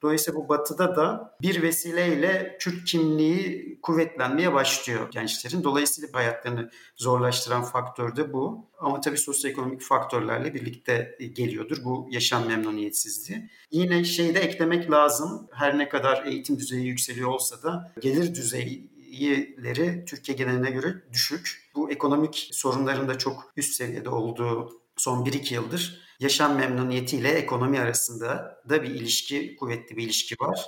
Dolayısıyla 0.02 0.40
bu 0.40 0.50
batıda 0.50 0.96
da 0.96 1.36
bir 1.42 1.62
vesileyle 1.62 2.58
Kürt 2.60 2.86
kimliği 2.86 3.80
kuvvetlenmeye 3.82 4.54
başlıyor 4.54 5.12
gençlerin. 5.12 5.64
Dolayısıyla 5.64 6.10
hayatlarını 6.14 6.70
zorlaştıran 6.96 7.64
faktör 7.64 8.16
de 8.16 8.34
bu. 8.34 8.70
Ama 8.80 9.02
tabii 9.02 9.18
sosyoekonomik 9.18 9.82
faktörlerle 9.82 10.54
birlikte 10.54 11.18
geliyordur 11.34 11.84
bu 11.84 12.08
yaşam 12.12 12.48
memnuniyetsizliği. 12.48 13.50
Yine 13.72 14.04
şeyde 14.04 14.40
eklemek 14.40 14.92
lazım. 14.92 15.48
Her 15.52 15.78
ne 15.78 15.90
kadar 15.90 16.26
eğitim 16.26 16.58
düzeyi 16.58 16.86
yükseliyor 16.86 17.30
olsa 17.30 17.64
da 17.64 17.94
gelir 18.02 18.36
düzeyleri 18.36 20.06
Türkiye 20.06 20.38
geneline 20.38 20.72
göre 20.72 20.94
düşük. 21.14 21.72
Bu 21.76 21.92
ekonomik 21.92 22.50
sorunların 22.52 23.08
da 23.08 23.18
çok 23.18 23.54
üst 23.58 23.74
seviyede 23.74 24.10
olduğu 24.10 24.85
son 24.98 25.26
1-2 25.26 25.54
yıldır 25.54 26.06
yaşam 26.20 26.56
memnuniyetiyle 26.56 27.30
ekonomi 27.30 27.80
arasında 27.80 28.58
da 28.70 28.84
bir 28.84 28.90
ilişki, 28.90 29.56
kuvvetli 29.56 29.98
bir 29.98 30.04
ilişki 30.04 30.36
var. 30.40 30.60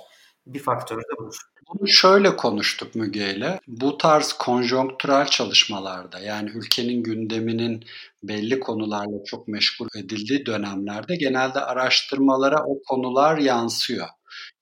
Bir 0.46 0.58
faktör 0.58 0.98
de 0.98 1.18
budur. 1.18 1.36
Bunu 1.68 1.88
şöyle 1.88 2.36
konuştuk 2.36 2.94
Müge 2.94 3.34
ile. 3.34 3.60
Bu 3.66 3.98
tarz 3.98 4.32
konjonktürel 4.32 5.26
çalışmalarda 5.26 6.18
yani 6.18 6.50
ülkenin 6.50 7.02
gündeminin 7.02 7.84
belli 8.22 8.60
konularla 8.60 9.24
çok 9.24 9.48
meşgul 9.48 9.88
edildiği 9.98 10.46
dönemlerde 10.46 11.16
genelde 11.16 11.60
araştırmalara 11.60 12.64
o 12.66 12.82
konular 12.82 13.38
yansıyor. 13.38 14.06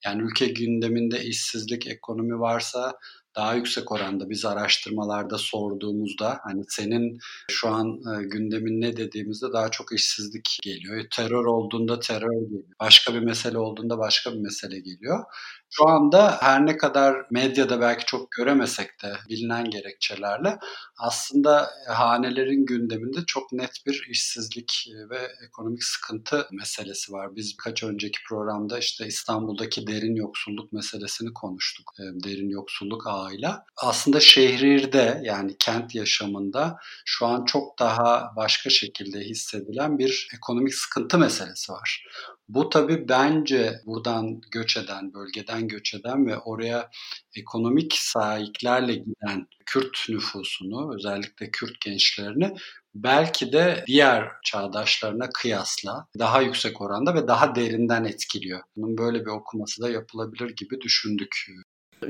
Yani 0.05 0.21
ülke 0.21 0.45
gündeminde 0.45 1.23
işsizlik, 1.23 1.87
ekonomi 1.87 2.39
varsa 2.39 2.93
daha 3.37 3.55
yüksek 3.55 3.91
oranda 3.91 4.29
biz 4.29 4.45
araştırmalarda 4.45 5.37
sorduğumuzda 5.37 6.39
hani 6.43 6.63
senin 6.69 7.19
şu 7.51 7.69
an 7.69 7.87
e, 7.87 8.23
gündemin 8.23 8.81
ne 8.81 8.97
dediğimizde 8.97 9.53
daha 9.53 9.69
çok 9.69 9.93
işsizlik 9.93 10.59
geliyor. 10.63 11.05
Terör 11.15 11.45
olduğunda 11.45 11.99
terör 11.99 12.41
geliyor. 12.41 12.63
Başka 12.79 13.13
bir 13.13 13.19
mesele 13.19 13.57
olduğunda 13.57 13.97
başka 13.97 14.33
bir 14.33 14.39
mesele 14.39 14.79
geliyor. 14.79 15.23
Şu 15.69 15.87
anda 15.87 16.37
her 16.41 16.65
ne 16.65 16.77
kadar 16.77 17.25
medyada 17.31 17.81
belki 17.81 18.05
çok 18.05 18.31
göremesek 18.31 19.01
de 19.03 19.13
bilinen 19.29 19.69
gerekçelerle 19.69 20.59
aslında 20.97 21.69
hanelerin 21.87 22.65
gündeminde 22.65 23.19
çok 23.27 23.51
net 23.51 23.85
bir 23.85 24.07
işsizlik 24.09 24.87
ve 25.09 25.19
ekonomik 25.47 25.83
sıkıntı 25.83 26.47
meselesi 26.51 27.11
var. 27.11 27.35
Biz 27.35 27.53
birkaç 27.57 27.83
önceki 27.83 28.19
programda 28.29 28.79
işte 28.79 29.07
İstanbul'daki 29.07 29.87
derin 29.87 30.15
yoksulluk 30.15 30.73
meselesini 30.73 31.33
konuştuk. 31.33 31.91
E, 31.99 32.03
derin 32.23 32.49
yoksulluk 32.49 33.07
ağır 33.07 33.27
bağıyla. 33.27 33.65
Aslında 33.77 34.19
şehirde 34.19 35.21
yani 35.23 35.57
kent 35.59 35.95
yaşamında 35.95 36.77
şu 37.05 37.25
an 37.25 37.45
çok 37.45 37.79
daha 37.79 38.31
başka 38.35 38.69
şekilde 38.69 39.19
hissedilen 39.19 39.99
bir 39.99 40.27
ekonomik 40.35 40.75
sıkıntı 40.75 41.17
meselesi 41.17 41.71
var. 41.71 42.05
Bu 42.49 42.69
tabii 42.69 43.09
bence 43.09 43.81
buradan 43.85 44.41
göç 44.51 44.77
eden, 44.77 45.13
bölgeden 45.13 45.67
göç 45.67 45.93
eden 45.93 46.27
ve 46.27 46.37
oraya 46.37 46.89
ekonomik 47.35 47.93
sahiplerle 47.93 48.95
giden 48.95 49.47
Kürt 49.65 50.09
nüfusunu, 50.09 50.95
özellikle 50.95 51.51
Kürt 51.51 51.81
gençlerini 51.81 52.53
belki 52.95 53.51
de 53.51 53.83
diğer 53.87 54.31
çağdaşlarına 54.45 55.29
kıyasla 55.29 56.07
daha 56.19 56.41
yüksek 56.41 56.81
oranda 56.81 57.15
ve 57.15 57.27
daha 57.27 57.55
derinden 57.55 58.03
etkiliyor. 58.03 58.61
Bunun 58.75 58.97
böyle 58.97 59.21
bir 59.21 59.31
okuması 59.31 59.81
da 59.81 59.89
yapılabilir 59.89 60.55
gibi 60.55 60.81
düşündük. 60.81 61.47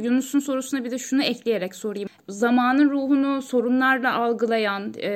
Yunus'un 0.01 0.39
sorusuna 0.39 0.83
bir 0.83 0.91
de 0.91 0.97
şunu 0.97 1.23
ekleyerek 1.23 1.75
sorayım. 1.75 2.09
Zamanın 2.29 2.89
ruhunu 2.89 3.41
sorunlarla 3.41 4.15
algılayan, 4.15 4.93
e, 4.97 5.09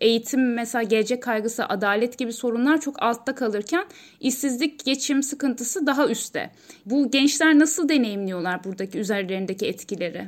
eğitim 0.00 0.54
mesela 0.54 0.82
gelecek 0.82 1.22
kaygısı, 1.22 1.64
adalet 1.64 2.18
gibi 2.18 2.32
sorunlar 2.32 2.80
çok 2.80 3.02
altta 3.02 3.34
kalırken 3.34 3.84
işsizlik, 4.20 4.84
geçim 4.84 5.22
sıkıntısı 5.22 5.86
daha 5.86 6.08
üstte. 6.08 6.50
Bu 6.86 7.10
gençler 7.10 7.58
nasıl 7.58 7.88
deneyimliyorlar 7.88 8.64
buradaki 8.64 8.98
üzerlerindeki 8.98 9.66
etkileri? 9.66 10.26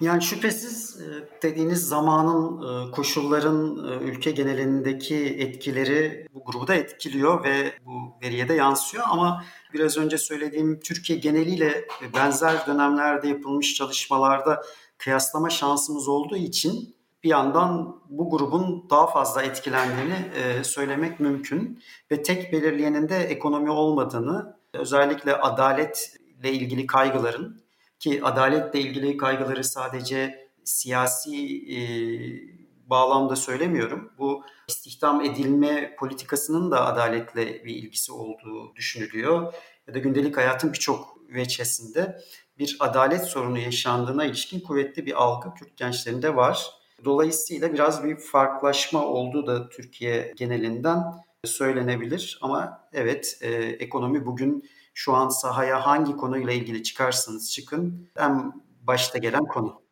Yani 0.00 0.22
şüphesiz 0.22 1.00
e, 1.00 1.06
dediğiniz 1.42 1.88
zamanın, 1.88 2.62
e, 2.62 2.90
koşulların 2.90 3.76
ülke 4.02 4.30
genelindeki 4.30 5.16
etkileri 5.16 6.26
bu 6.34 6.44
grubu 6.44 6.66
da 6.66 6.74
etkiliyor 6.74 7.44
ve 7.44 7.72
bu 7.86 7.92
veriye 8.22 8.48
de 8.48 8.54
yansıyor. 8.54 9.04
Ama 9.08 9.44
biraz 9.74 9.98
önce 9.98 10.18
söylediğim 10.18 10.80
Türkiye 10.80 11.18
geneliyle 11.18 11.84
benzer 12.14 12.66
dönemlerde 12.66 13.28
yapılmış 13.28 13.74
çalışmalarda 13.74 14.62
kıyaslama 14.98 15.50
şansımız 15.50 16.08
olduğu 16.08 16.36
için 16.36 16.94
bir 17.24 17.28
yandan 17.28 18.00
bu 18.08 18.30
grubun 18.30 18.86
daha 18.90 19.06
fazla 19.06 19.42
etkilendiğini 19.42 20.14
söylemek 20.64 21.20
mümkün. 21.20 21.82
Ve 22.10 22.22
tek 22.22 22.52
belirleyenin 22.52 23.08
de 23.08 23.16
ekonomi 23.16 23.70
olmadığını, 23.70 24.56
özellikle 24.72 25.36
adaletle 25.36 26.52
ilgili 26.52 26.86
kaygıların 26.86 27.64
ki 27.98 28.24
adaletle 28.24 28.80
ilgili 28.80 29.16
kaygıları 29.16 29.64
sadece 29.64 30.48
siyasi 30.64 31.36
e, 31.72 31.78
bağlamda 32.90 33.36
söylemiyorum. 33.36 34.12
Bu 34.18 34.44
istihdam 34.68 35.20
edilme 35.20 35.96
politikasının 35.96 36.70
da 36.70 36.86
adaletle 36.86 37.64
bir 37.64 37.74
ilgisi 37.74 38.12
olduğu 38.12 38.76
düşünülüyor. 38.76 39.54
Ya 39.88 39.94
da 39.94 39.98
gündelik 39.98 40.36
hayatın 40.36 40.72
birçok 40.72 41.18
veçesinde 41.28 42.20
bir 42.58 42.76
adalet 42.80 43.24
sorunu 43.24 43.58
yaşandığına 43.58 44.24
ilişkin 44.24 44.60
kuvvetli 44.60 45.06
bir 45.06 45.22
algı 45.22 45.54
Kürt 45.54 45.76
gençlerinde 45.76 46.36
var. 46.36 46.70
Dolayısıyla 47.04 47.72
biraz 47.72 48.04
bir 48.04 48.16
farklılaşma 48.16 49.04
olduğu 49.06 49.46
da 49.46 49.68
Türkiye 49.68 50.32
genelinden 50.36 51.02
söylenebilir. 51.44 52.38
Ama 52.42 52.88
evet 52.92 53.38
e, 53.40 53.52
ekonomi 53.62 54.26
bugün 54.26 54.68
şu 54.94 55.14
an 55.14 55.28
sahaya 55.28 55.86
hangi 55.86 56.16
konuyla 56.16 56.52
ilgili 56.52 56.82
çıkarsanız 56.82 57.52
çıkın 57.52 58.08
en 58.18 58.52
başta 58.82 59.18
gelen 59.18 59.44
konu. 59.44 59.83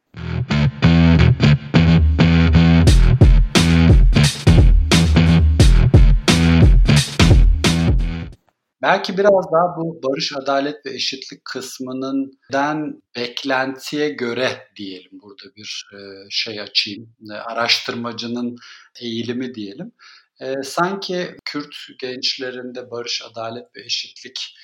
Belki 8.83 9.19
biraz 9.19 9.53
daha 9.53 9.77
bu 9.77 10.01
barış, 10.03 10.33
adalet 10.37 10.87
ve 10.87 10.91
eşitlik 10.95 11.45
kısmının 11.45 12.31
den 12.53 13.03
beklentiye 13.17 14.09
göre 14.09 14.69
diyelim 14.77 15.11
burada 15.13 15.55
bir 15.57 15.87
e, 15.95 15.99
şey 16.31 16.61
açayım. 16.61 17.17
E, 17.31 17.35
araştırmacının 17.35 18.57
eğilimi 19.01 19.55
diyelim. 19.55 19.93
E, 20.41 20.55
sanki 20.63 21.37
Kürt 21.45 21.75
gençlerinde 22.01 22.91
barış, 22.91 23.23
adalet 23.31 23.77
ve 23.77 23.85
eşitlik 23.85 24.55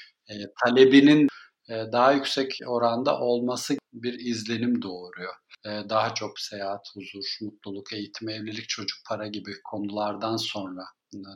talebinin 0.65 1.29
daha 1.69 2.13
yüksek 2.13 2.59
oranda 2.67 3.21
olması 3.21 3.77
bir 3.93 4.19
izlenim 4.19 4.83
doğuruyor. 4.83 5.35
Daha 5.65 6.15
çok 6.15 6.41
seyahat, 6.41 6.87
huzur, 6.95 7.25
mutluluk, 7.41 7.93
eğitim, 7.93 8.29
evlilik, 8.29 8.69
çocuk, 8.69 8.99
para 9.09 9.27
gibi 9.27 9.53
konulardan 9.65 10.37
sonra 10.37 10.83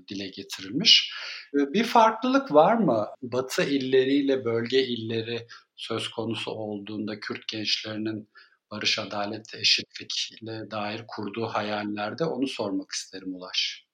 dile 0.09 0.29
getirilmiş. 0.29 1.14
Bir 1.55 1.85
farklılık 1.85 2.52
var 2.52 2.75
mı? 2.75 3.07
Batı 3.23 3.62
illeriyle 3.62 4.45
bölge 4.45 4.87
illeri 4.87 5.47
söz 5.76 6.09
konusu 6.09 6.50
olduğunda 6.50 7.21
Kürt 7.21 7.49
gençlerinin 7.49 8.29
barış, 8.71 8.99
adalet, 8.99 9.55
eşitlikle 9.55 10.70
dair 10.70 11.05
kurduğu 11.09 11.46
hayallerde 11.46 12.25
onu 12.25 12.46
sormak 12.46 12.90
isterim 12.90 13.35
Ulaş. 13.35 13.87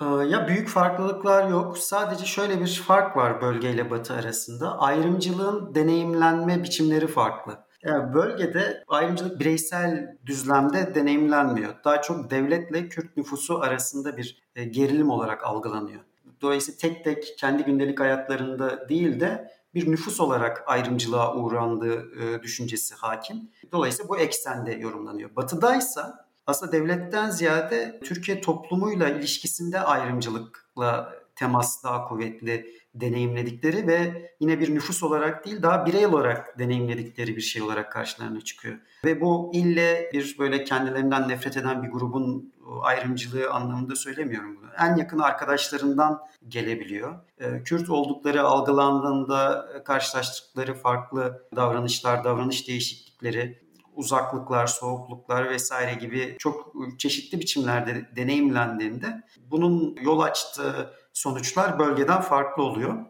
Ee, 0.00 0.04
ya 0.04 0.48
büyük 0.48 0.68
farklılıklar 0.68 1.48
yok. 1.48 1.78
Sadece 1.78 2.24
şöyle 2.24 2.60
bir 2.60 2.82
fark 2.86 3.16
var 3.16 3.40
bölgeyle 3.42 3.90
batı 3.90 4.14
arasında. 4.14 4.78
Ayrımcılığın 4.78 5.74
deneyimlenme 5.74 6.62
biçimleri 6.62 7.06
farklı. 7.06 7.58
Yani 7.84 8.14
bölgede 8.14 8.84
ayrımcılık 8.88 9.40
bireysel 9.40 10.16
düzlemde 10.26 10.94
deneyimlenmiyor. 10.94 11.74
Daha 11.84 12.02
çok 12.02 12.30
devletle 12.30 12.88
Kürt 12.88 13.16
nüfusu 13.16 13.60
arasında 13.60 14.16
bir 14.16 14.42
e, 14.56 14.64
gerilim 14.64 15.10
olarak 15.10 15.44
algılanıyor. 15.44 16.00
Dolayısıyla 16.40 16.78
tek 16.78 17.04
tek 17.04 17.38
kendi 17.38 17.62
gündelik 17.62 18.00
hayatlarında 18.00 18.88
değil 18.88 19.20
de 19.20 19.52
bir 19.74 19.90
nüfus 19.90 20.20
olarak 20.20 20.64
ayrımcılığa 20.66 21.36
uğrandığı 21.36 22.22
e, 22.22 22.42
düşüncesi 22.42 22.94
hakim. 22.94 23.50
Dolayısıyla 23.72 24.08
bu 24.08 24.18
eksende 24.18 24.72
yorumlanıyor. 24.72 25.36
Batıdaysa 25.36 26.26
aslında 26.46 26.72
devletten 26.72 27.30
ziyade 27.30 28.00
Türkiye 28.04 28.40
toplumuyla 28.40 29.08
ilişkisinde 29.08 29.80
ayrımcılıkla 29.80 31.21
temas 31.36 31.84
daha 31.84 32.08
kuvvetli 32.08 32.66
deneyimledikleri 32.94 33.86
ve 33.86 34.30
yine 34.40 34.60
bir 34.60 34.74
nüfus 34.74 35.02
olarak 35.02 35.46
değil 35.46 35.62
daha 35.62 35.86
birey 35.86 36.06
olarak 36.06 36.58
deneyimledikleri 36.58 37.36
bir 37.36 37.40
şey 37.40 37.62
olarak 37.62 37.92
karşılarına 37.92 38.40
çıkıyor. 38.40 38.78
Ve 39.04 39.20
bu 39.20 39.50
ille 39.54 40.10
bir 40.12 40.36
böyle 40.38 40.64
kendilerinden 40.64 41.28
nefret 41.28 41.56
eden 41.56 41.82
bir 41.82 41.88
grubun 41.88 42.52
ayrımcılığı 42.82 43.50
anlamında 43.50 43.96
söylemiyorum 43.96 44.56
bunu. 44.56 44.70
En 44.78 44.96
yakın 44.96 45.18
arkadaşlarından 45.18 46.20
gelebiliyor. 46.48 47.14
Ee, 47.38 47.62
Kürt 47.62 47.90
oldukları 47.90 48.42
algılandığında 48.42 49.68
karşılaştıkları 49.84 50.74
farklı 50.74 51.48
davranışlar, 51.56 52.24
davranış 52.24 52.68
değişiklikleri 52.68 53.62
uzaklıklar, 53.94 54.66
soğukluklar 54.66 55.50
vesaire 55.50 55.94
gibi 55.94 56.36
çok 56.38 56.74
çeşitli 56.98 57.40
biçimlerde 57.40 58.06
deneyimlendiğinde 58.16 59.22
bunun 59.50 59.96
yol 60.02 60.20
açtığı 60.20 60.90
sonuçlar 61.12 61.78
bölgeden 61.78 62.20
farklı 62.20 62.62
oluyor. 62.62 63.04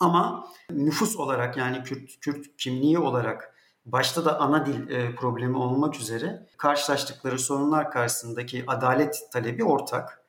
Ama 0.00 0.48
nüfus 0.70 1.16
olarak 1.16 1.56
yani 1.56 1.82
Kürt, 1.82 2.20
Kürt 2.20 2.56
kimliği 2.56 2.98
olarak 2.98 3.54
başta 3.86 4.24
da 4.24 4.40
ana 4.40 4.66
dil 4.66 4.90
e, 4.90 5.14
problemi 5.14 5.56
olmak 5.56 6.00
üzere 6.00 6.46
karşılaştıkları 6.56 7.38
sorunlar 7.38 7.90
karşısındaki 7.90 8.64
adalet 8.66 9.20
talebi 9.32 9.64
ortak. 9.64 10.22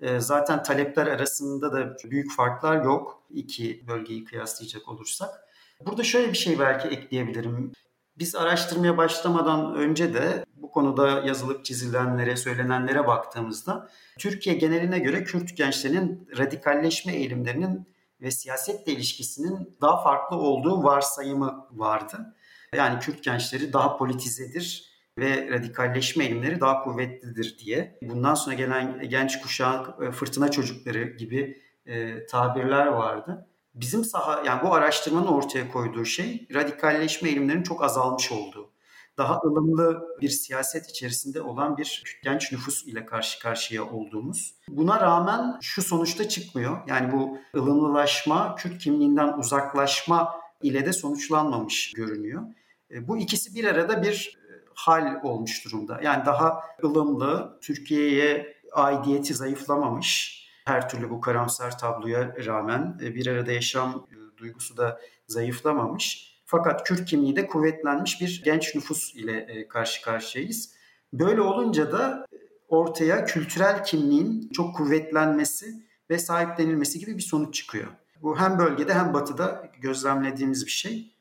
E, 0.00 0.20
zaten 0.20 0.62
talepler 0.62 1.06
arasında 1.06 1.72
da 1.72 1.96
büyük 2.10 2.32
farklar 2.32 2.84
yok 2.84 3.22
iki 3.30 3.86
bölgeyi 3.88 4.24
kıyaslayacak 4.24 4.88
olursak. 4.88 5.46
Burada 5.86 6.04
şöyle 6.04 6.28
bir 6.32 6.38
şey 6.38 6.58
belki 6.58 6.88
ekleyebilirim. 6.88 7.72
Biz 8.20 8.34
araştırmaya 8.34 8.96
başlamadan 8.96 9.74
önce 9.74 10.14
de 10.14 10.44
bu 10.56 10.70
konuda 10.70 11.08
yazılıp 11.08 11.64
çizilenlere, 11.64 12.36
söylenenlere 12.36 13.06
baktığımızda 13.06 13.88
Türkiye 14.18 14.56
geneline 14.56 14.98
göre 14.98 15.24
Kürt 15.24 15.56
gençlerinin 15.56 16.28
radikalleşme 16.38 17.12
eğilimlerinin 17.12 17.88
ve 18.20 18.30
siyasetle 18.30 18.92
ilişkisinin 18.92 19.76
daha 19.80 20.02
farklı 20.02 20.36
olduğu 20.36 20.84
varsayımı 20.84 21.66
vardı. 21.72 22.34
Yani 22.74 22.98
Kürt 22.98 23.22
gençleri 23.22 23.72
daha 23.72 23.96
politizedir 23.96 24.90
ve 25.18 25.50
radikalleşme 25.50 26.24
eğilimleri 26.24 26.60
daha 26.60 26.84
kuvvetlidir 26.84 27.58
diye. 27.58 27.98
Bundan 28.02 28.34
sonra 28.34 28.56
gelen 28.56 29.08
genç 29.08 29.42
kuşağın 29.42 30.06
e, 30.06 30.10
fırtına 30.10 30.50
çocukları 30.50 31.02
gibi 31.02 31.62
e, 31.86 32.26
tabirler 32.26 32.86
vardı 32.86 33.49
bizim 33.74 34.04
saha 34.04 34.42
yani 34.46 34.62
bu 34.62 34.74
araştırmanın 34.74 35.26
ortaya 35.26 35.72
koyduğu 35.72 36.04
şey 36.04 36.46
radikalleşme 36.54 37.28
eğilimlerinin 37.28 37.62
çok 37.62 37.84
azalmış 37.84 38.32
olduğu. 38.32 38.70
Daha 39.18 39.40
ılımlı 39.44 40.08
bir 40.20 40.28
siyaset 40.28 40.90
içerisinde 40.90 41.42
olan 41.42 41.76
bir 41.76 42.20
genç 42.24 42.52
nüfus 42.52 42.86
ile 42.86 43.06
karşı 43.06 43.40
karşıya 43.40 43.84
olduğumuz. 43.84 44.54
Buna 44.68 45.00
rağmen 45.00 45.58
şu 45.60 45.82
sonuçta 45.82 46.28
çıkmıyor. 46.28 46.78
Yani 46.86 47.12
bu 47.12 47.38
ılımlılaşma, 47.54 48.54
Kürt 48.54 48.78
kimliğinden 48.78 49.38
uzaklaşma 49.38 50.40
ile 50.62 50.86
de 50.86 50.92
sonuçlanmamış 50.92 51.92
görünüyor. 51.92 52.42
E, 52.90 53.08
bu 53.08 53.18
ikisi 53.18 53.54
bir 53.54 53.64
arada 53.64 54.02
bir 54.02 54.38
e, 54.48 54.50
hal 54.74 55.20
olmuş 55.22 55.64
durumda. 55.64 56.00
Yani 56.02 56.26
daha 56.26 56.62
ılımlı, 56.84 57.58
Türkiye'ye 57.62 58.56
aidiyeti 58.72 59.34
zayıflamamış, 59.34 60.39
her 60.64 60.88
türlü 60.88 61.10
bu 61.10 61.20
karamsar 61.20 61.78
tabloya 61.78 62.36
rağmen 62.46 62.98
e, 63.02 63.14
bir 63.14 63.26
arada 63.26 63.52
yaşam 63.52 64.06
e, 64.10 64.38
duygusu 64.38 64.76
da 64.76 65.00
zayıflamamış. 65.26 66.30
Fakat 66.46 66.86
Kürt 66.86 67.04
kimliği 67.04 67.36
de 67.36 67.46
kuvvetlenmiş 67.46 68.20
bir 68.20 68.42
genç 68.44 68.74
nüfus 68.74 69.14
ile 69.14 69.38
e, 69.38 69.68
karşı 69.68 70.02
karşıyayız. 70.02 70.74
Böyle 71.12 71.40
olunca 71.40 71.92
da 71.92 72.26
ortaya 72.68 73.24
kültürel 73.24 73.84
kimliğin 73.84 74.50
çok 74.52 74.76
kuvvetlenmesi 74.76 75.66
ve 76.10 76.18
sahiplenilmesi 76.18 76.98
gibi 76.98 77.16
bir 77.16 77.22
sonuç 77.22 77.54
çıkıyor. 77.54 77.88
Bu 78.22 78.38
hem 78.38 78.58
bölgede 78.58 78.94
hem 78.94 79.14
batıda 79.14 79.72
gözlemlediğimiz 79.80 80.66
bir 80.66 80.70
şey. 80.70 81.14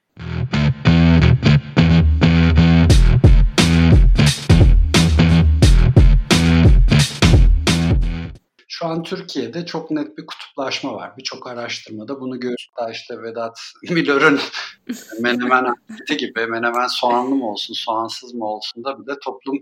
Şu 8.79 8.87
an 8.87 9.03
Türkiye'de 9.03 9.65
çok 9.65 9.91
net 9.91 10.17
bir 10.17 10.25
kutuplaşma 10.25 10.93
var. 10.93 11.17
Birçok 11.17 11.47
araştırmada 11.47 12.19
bunu 12.19 12.39
görüyoruz. 12.39 12.69
işte 12.91 13.21
Vedat 13.21 13.59
Milor'un 13.89 14.39
menemen 15.19 15.63
anketi 15.63 16.17
gibi 16.17 16.45
menemen 16.47 16.87
soğanlı 16.87 17.35
mı 17.35 17.49
olsun, 17.51 17.73
soğansız 17.73 18.33
mı 18.33 18.45
olsun 18.45 18.83
da 18.83 18.99
bir 18.99 19.07
de 19.07 19.19
toplum 19.23 19.55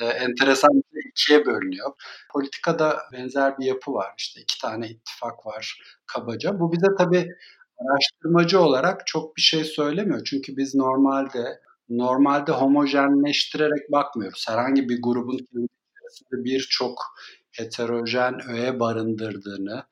e, 0.00 0.04
enteresan 0.04 0.70
bir 0.94 1.10
ikiye 1.10 1.46
bölünüyor. 1.46 1.92
Politikada 2.32 2.98
benzer 3.12 3.58
bir 3.58 3.64
yapı 3.64 3.92
var. 3.92 4.14
İşte 4.18 4.40
iki 4.40 4.60
tane 4.60 4.88
ittifak 4.88 5.46
var 5.46 5.80
kabaca. 6.06 6.60
Bu 6.60 6.72
bize 6.72 6.86
tabii 6.98 7.28
araştırmacı 7.78 8.60
olarak 8.60 9.06
çok 9.06 9.36
bir 9.36 9.42
şey 9.42 9.64
söylemiyor. 9.64 10.24
Çünkü 10.24 10.56
biz 10.56 10.74
normalde 10.74 11.60
normalde 11.88 12.52
homojenleştirerek 12.52 13.92
bakmıyoruz. 13.92 14.44
Herhangi 14.48 14.88
bir 14.88 15.02
grubun 15.02 15.34
içerisinde 15.34 16.44
birçok 16.44 16.98
heterojen 17.58 18.40
öğe 18.48 18.80
barındırdığını 18.80 19.84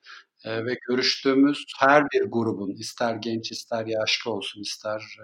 e, 0.45 0.65
ve 0.65 0.77
görüştüğümüz 0.87 1.65
her 1.79 2.03
bir 2.03 2.21
grubun 2.21 2.71
ister 2.71 3.15
genç 3.15 3.51
ister 3.51 3.85
yaşlı 3.85 4.31
olsun 4.31 4.61
ister 4.61 5.17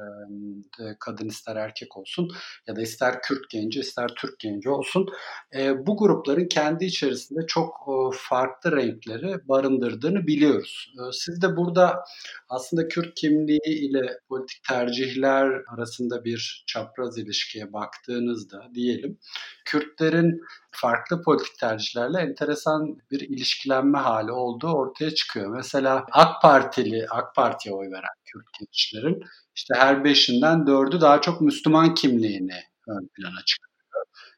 e, 0.80 0.84
kadın 0.99 1.27
ister 1.27 1.56
erkek 1.56 1.97
olsun 1.97 2.30
ya 2.67 2.75
da 2.75 2.82
ister 2.82 3.21
Kürt 3.21 3.49
genci 3.49 3.80
ister 3.80 4.08
Türk 4.17 4.39
genci 4.39 4.69
olsun 4.69 5.08
e, 5.56 5.88
bu 5.88 5.97
grupların 5.97 6.47
kendi 6.47 6.86
içerisinde 6.86 7.39
çok 7.47 7.69
e, 7.88 8.17
farklı 8.17 8.71
renkleri 8.77 9.47
barındırdığını 9.47 10.27
biliyoruz. 10.27 10.93
E, 10.95 11.01
siz 11.12 11.41
de 11.41 11.58
burada 11.58 12.04
aslında 12.49 12.88
Kürt 12.88 13.15
kimliği 13.15 13.89
ile 13.89 14.19
politik 14.30 14.63
tercihler 14.63 15.62
arasında 15.75 16.25
bir 16.25 16.63
çapraz 16.67 17.17
ilişkiye 17.17 17.73
baktığınızda 17.73 18.69
diyelim 18.75 19.17
Kürtlerin 19.65 20.41
farklı 20.71 21.21
politik 21.23 21.60
tercihlerle 21.60 22.19
enteresan 22.19 22.97
bir 23.12 23.19
ilişkilenme 23.19 23.97
hali 23.97 24.31
olduğu 24.31 24.73
ortaya 24.73 25.15
çıkıyor. 25.15 25.55
Mesela 25.55 26.05
AK 26.12 26.41
Partili, 26.41 27.05
AK 27.10 27.36
Parti'ye 27.36 27.75
oy 27.75 27.91
veren 27.91 28.15
Kürt 28.25 28.45
gençlerin 28.60 29.23
işte 29.55 29.73
her 29.77 30.03
beşinden 30.03 30.67
dördü 30.67 31.01
daha 31.01 31.21
çok 31.21 31.41
Müslüman 31.41 31.93
kimliğini 31.93 32.63
ön 32.88 33.10
plana 33.15 33.45
çıkarıyor. 33.45 33.71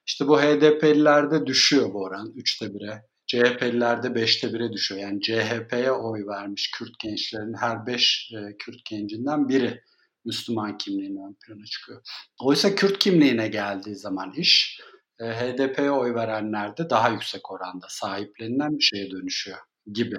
İşte 0.06 0.28
bu 0.28 0.42
HDP'lilerde 0.42 1.46
düşüyor 1.46 1.94
bu 1.94 2.04
oran 2.04 2.34
üçte 2.36 2.74
bire. 2.74 3.04
CHP'lilerde 3.28 4.16
beşte 4.16 4.54
bire 4.54 4.74
düşüyor. 4.74 5.02
Yani 5.02 5.22
CHP'ye 5.22 5.92
oy 5.92 6.28
vermiş 6.28 6.72
Kürt 6.72 7.00
gençlerin 7.00 7.54
her 7.54 7.86
beş 7.86 8.32
e, 8.34 8.58
Kürt 8.58 8.86
gencinden 8.86 9.50
biri 9.50 9.82
Müslüman 10.26 10.78
kimliğini 10.78 11.20
ön 11.20 11.38
plana 11.46 11.66
çıkıyor. 11.66 12.02
Oysa 12.42 12.76
Kürt 12.76 13.00
kimliğine 13.00 13.48
geldiği 13.48 13.96
zaman 13.96 14.34
iş 14.34 14.82
e, 15.20 15.26
HDP'ye 15.26 15.92
oy 15.92 16.16
verenlerde 16.16 16.90
daha 16.90 17.10
yüksek 17.10 17.52
oranda 17.52 17.86
sahiplenilen 17.90 18.78
bir 18.78 18.84
şeye 18.84 19.12
dönüşüyor 19.12 19.58
gibi. 19.94 20.16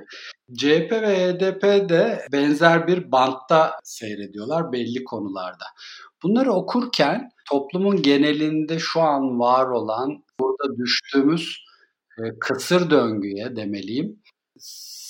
CHP 0.57 0.93
ve 0.93 1.17
HDP 1.17 1.89
de 1.89 2.27
benzer 2.33 2.87
bir 2.87 3.13
bantta 3.13 3.79
seyrediyorlar 3.85 4.73
belli 4.73 5.05
konularda. 5.05 5.65
Bunları 6.23 6.53
okurken 6.53 7.31
toplumun 7.51 8.03
genelinde 8.03 8.79
şu 8.79 9.01
an 9.01 9.41
var 9.41 9.67
olan 9.67 10.25
burada 10.41 10.77
düştüğümüz 10.77 11.65
e, 12.19 12.23
kısır 12.41 12.91
döngüye 12.91 13.57
demeliyim 13.57 14.23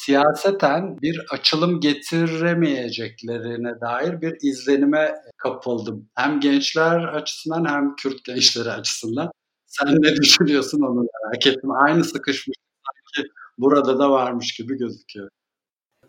siyaseten 0.05 1.03
bir 1.03 1.21
açılım 1.31 1.81
getiremeyeceklerine 1.81 3.81
dair 3.81 4.21
bir 4.21 4.37
izlenime 4.43 5.15
kapıldım. 5.37 6.09
Hem 6.15 6.41
gençler 6.41 7.05
açısından 7.05 7.65
hem 7.65 7.97
Kürt 7.97 8.25
gençleri 8.25 8.71
açısından. 8.71 9.31
Sen 9.79 10.03
ne 10.03 10.17
düşünüyorsun 10.17 10.81
onu 10.81 11.07
merak 11.23 11.47
ettim. 11.47 11.71
Aynı 11.71 12.05
sıkışmış 12.05 12.57
sanki 12.87 13.29
burada 13.59 13.99
da 13.99 14.11
varmış 14.11 14.55
gibi 14.55 14.79
gözüküyor. 14.79 15.29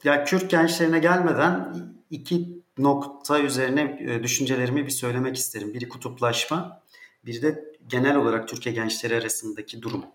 Ya 0.03 0.23
Kürt 0.23 0.49
gençlerine 0.49 0.99
gelmeden 0.99 1.75
iki 2.09 2.63
nokta 2.77 3.39
üzerine 3.39 3.81
e, 4.09 4.23
düşüncelerimi 4.23 4.85
bir 4.85 4.91
söylemek 4.91 5.35
isterim. 5.35 5.73
Biri 5.73 5.89
kutuplaşma, 5.89 6.83
biri 7.25 7.41
de 7.41 7.73
genel 7.87 8.15
olarak 8.15 8.47
Türkiye 8.47 8.75
gençleri 8.75 9.15
arasındaki 9.15 9.81
durum. 9.81 10.05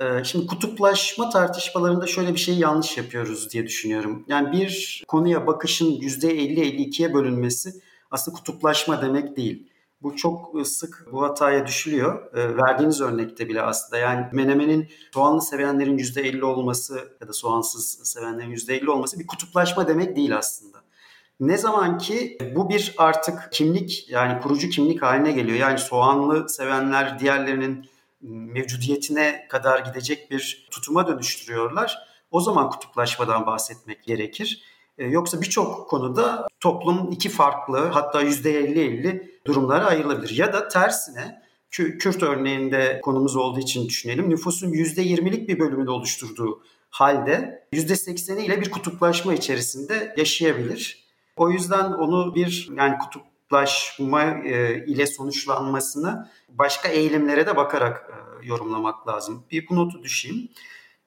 E, 0.00 0.24
şimdi 0.24 0.46
kutuplaşma 0.46 1.30
tartışmalarında 1.30 2.06
şöyle 2.06 2.32
bir 2.32 2.38
şey 2.38 2.54
yanlış 2.54 2.96
yapıyoruz 2.96 3.52
diye 3.52 3.66
düşünüyorum. 3.66 4.24
Yani 4.28 4.52
bir 4.52 5.04
konuya 5.08 5.46
bakışın 5.46 6.00
%50-52'ye 6.00 7.14
bölünmesi 7.14 7.72
aslında 8.10 8.36
kutuplaşma 8.36 9.02
demek 9.02 9.36
değil. 9.36 9.68
Bu 10.02 10.16
çok 10.16 10.54
ıı, 10.54 10.64
sık 10.64 11.08
bu 11.12 11.22
hataya 11.22 11.66
düşülüyor. 11.66 12.34
E, 12.34 12.56
verdiğiniz 12.56 13.00
örnekte 13.00 13.48
bile 13.48 13.62
aslında 13.62 13.98
yani 13.98 14.26
menemenin 14.32 14.88
soğanlı 15.14 15.42
sevenlerin 15.42 15.98
%50 15.98 16.44
olması 16.44 17.16
ya 17.20 17.28
da 17.28 17.32
soğansız 17.32 18.00
sevenlerin 18.04 18.50
%50 18.50 18.90
olması 18.90 19.18
bir 19.18 19.26
kutuplaşma 19.26 19.88
demek 19.88 20.16
değil 20.16 20.36
aslında. 20.36 20.78
Ne 21.40 21.56
zaman 21.56 21.98
ki 21.98 22.38
bu 22.54 22.68
bir 22.68 22.94
artık 22.98 23.48
kimlik 23.52 24.10
yani 24.10 24.40
kurucu 24.40 24.68
kimlik 24.68 25.02
haline 25.02 25.32
geliyor. 25.32 25.58
Yani 25.58 25.78
soğanlı 25.78 26.48
sevenler 26.48 27.18
diğerlerinin 27.18 27.88
mevcudiyetine 28.20 29.46
kadar 29.48 29.78
gidecek 29.78 30.30
bir 30.30 30.68
tutuma 30.70 31.06
dönüştürüyorlar. 31.06 31.98
O 32.30 32.40
zaman 32.40 32.70
kutuplaşmadan 32.70 33.46
bahsetmek 33.46 34.04
gerekir. 34.04 34.62
E, 34.98 35.06
yoksa 35.06 35.40
birçok 35.40 35.90
konuda 35.90 36.46
toplum 36.60 37.12
iki 37.12 37.28
farklı 37.28 37.78
hatta 37.78 38.22
%50-50 38.22 39.28
durumlara 39.46 39.86
ayrılabilir. 39.86 40.36
Ya 40.36 40.52
da 40.52 40.68
tersine 40.68 41.42
Kürt 41.70 42.22
örneğinde 42.22 43.00
konumuz 43.02 43.36
olduğu 43.36 43.60
için 43.60 43.88
düşünelim. 43.88 44.30
Nüfusun 44.30 44.72
%20'lik 44.72 45.48
bir 45.48 45.58
bölümünü 45.58 45.90
oluşturduğu 45.90 46.62
halde 46.90 47.66
%80'i 47.72 48.44
ile 48.44 48.60
bir 48.60 48.70
kutuplaşma 48.70 49.34
içerisinde 49.34 50.14
yaşayabilir. 50.16 51.06
O 51.36 51.50
yüzden 51.50 51.92
onu 51.92 52.34
bir 52.34 52.70
yani 52.76 52.98
kutuplaşma 52.98 54.22
e, 54.22 54.84
ile 54.86 55.06
sonuçlanmasını 55.06 56.28
başka 56.48 56.88
eğilimlere 56.88 57.46
de 57.46 57.56
bakarak 57.56 58.10
e, 58.10 58.46
yorumlamak 58.46 59.08
lazım. 59.08 59.44
Bir 59.50 59.68
bu 59.68 59.76
notu 59.76 60.02
düşeyim. 60.02 60.48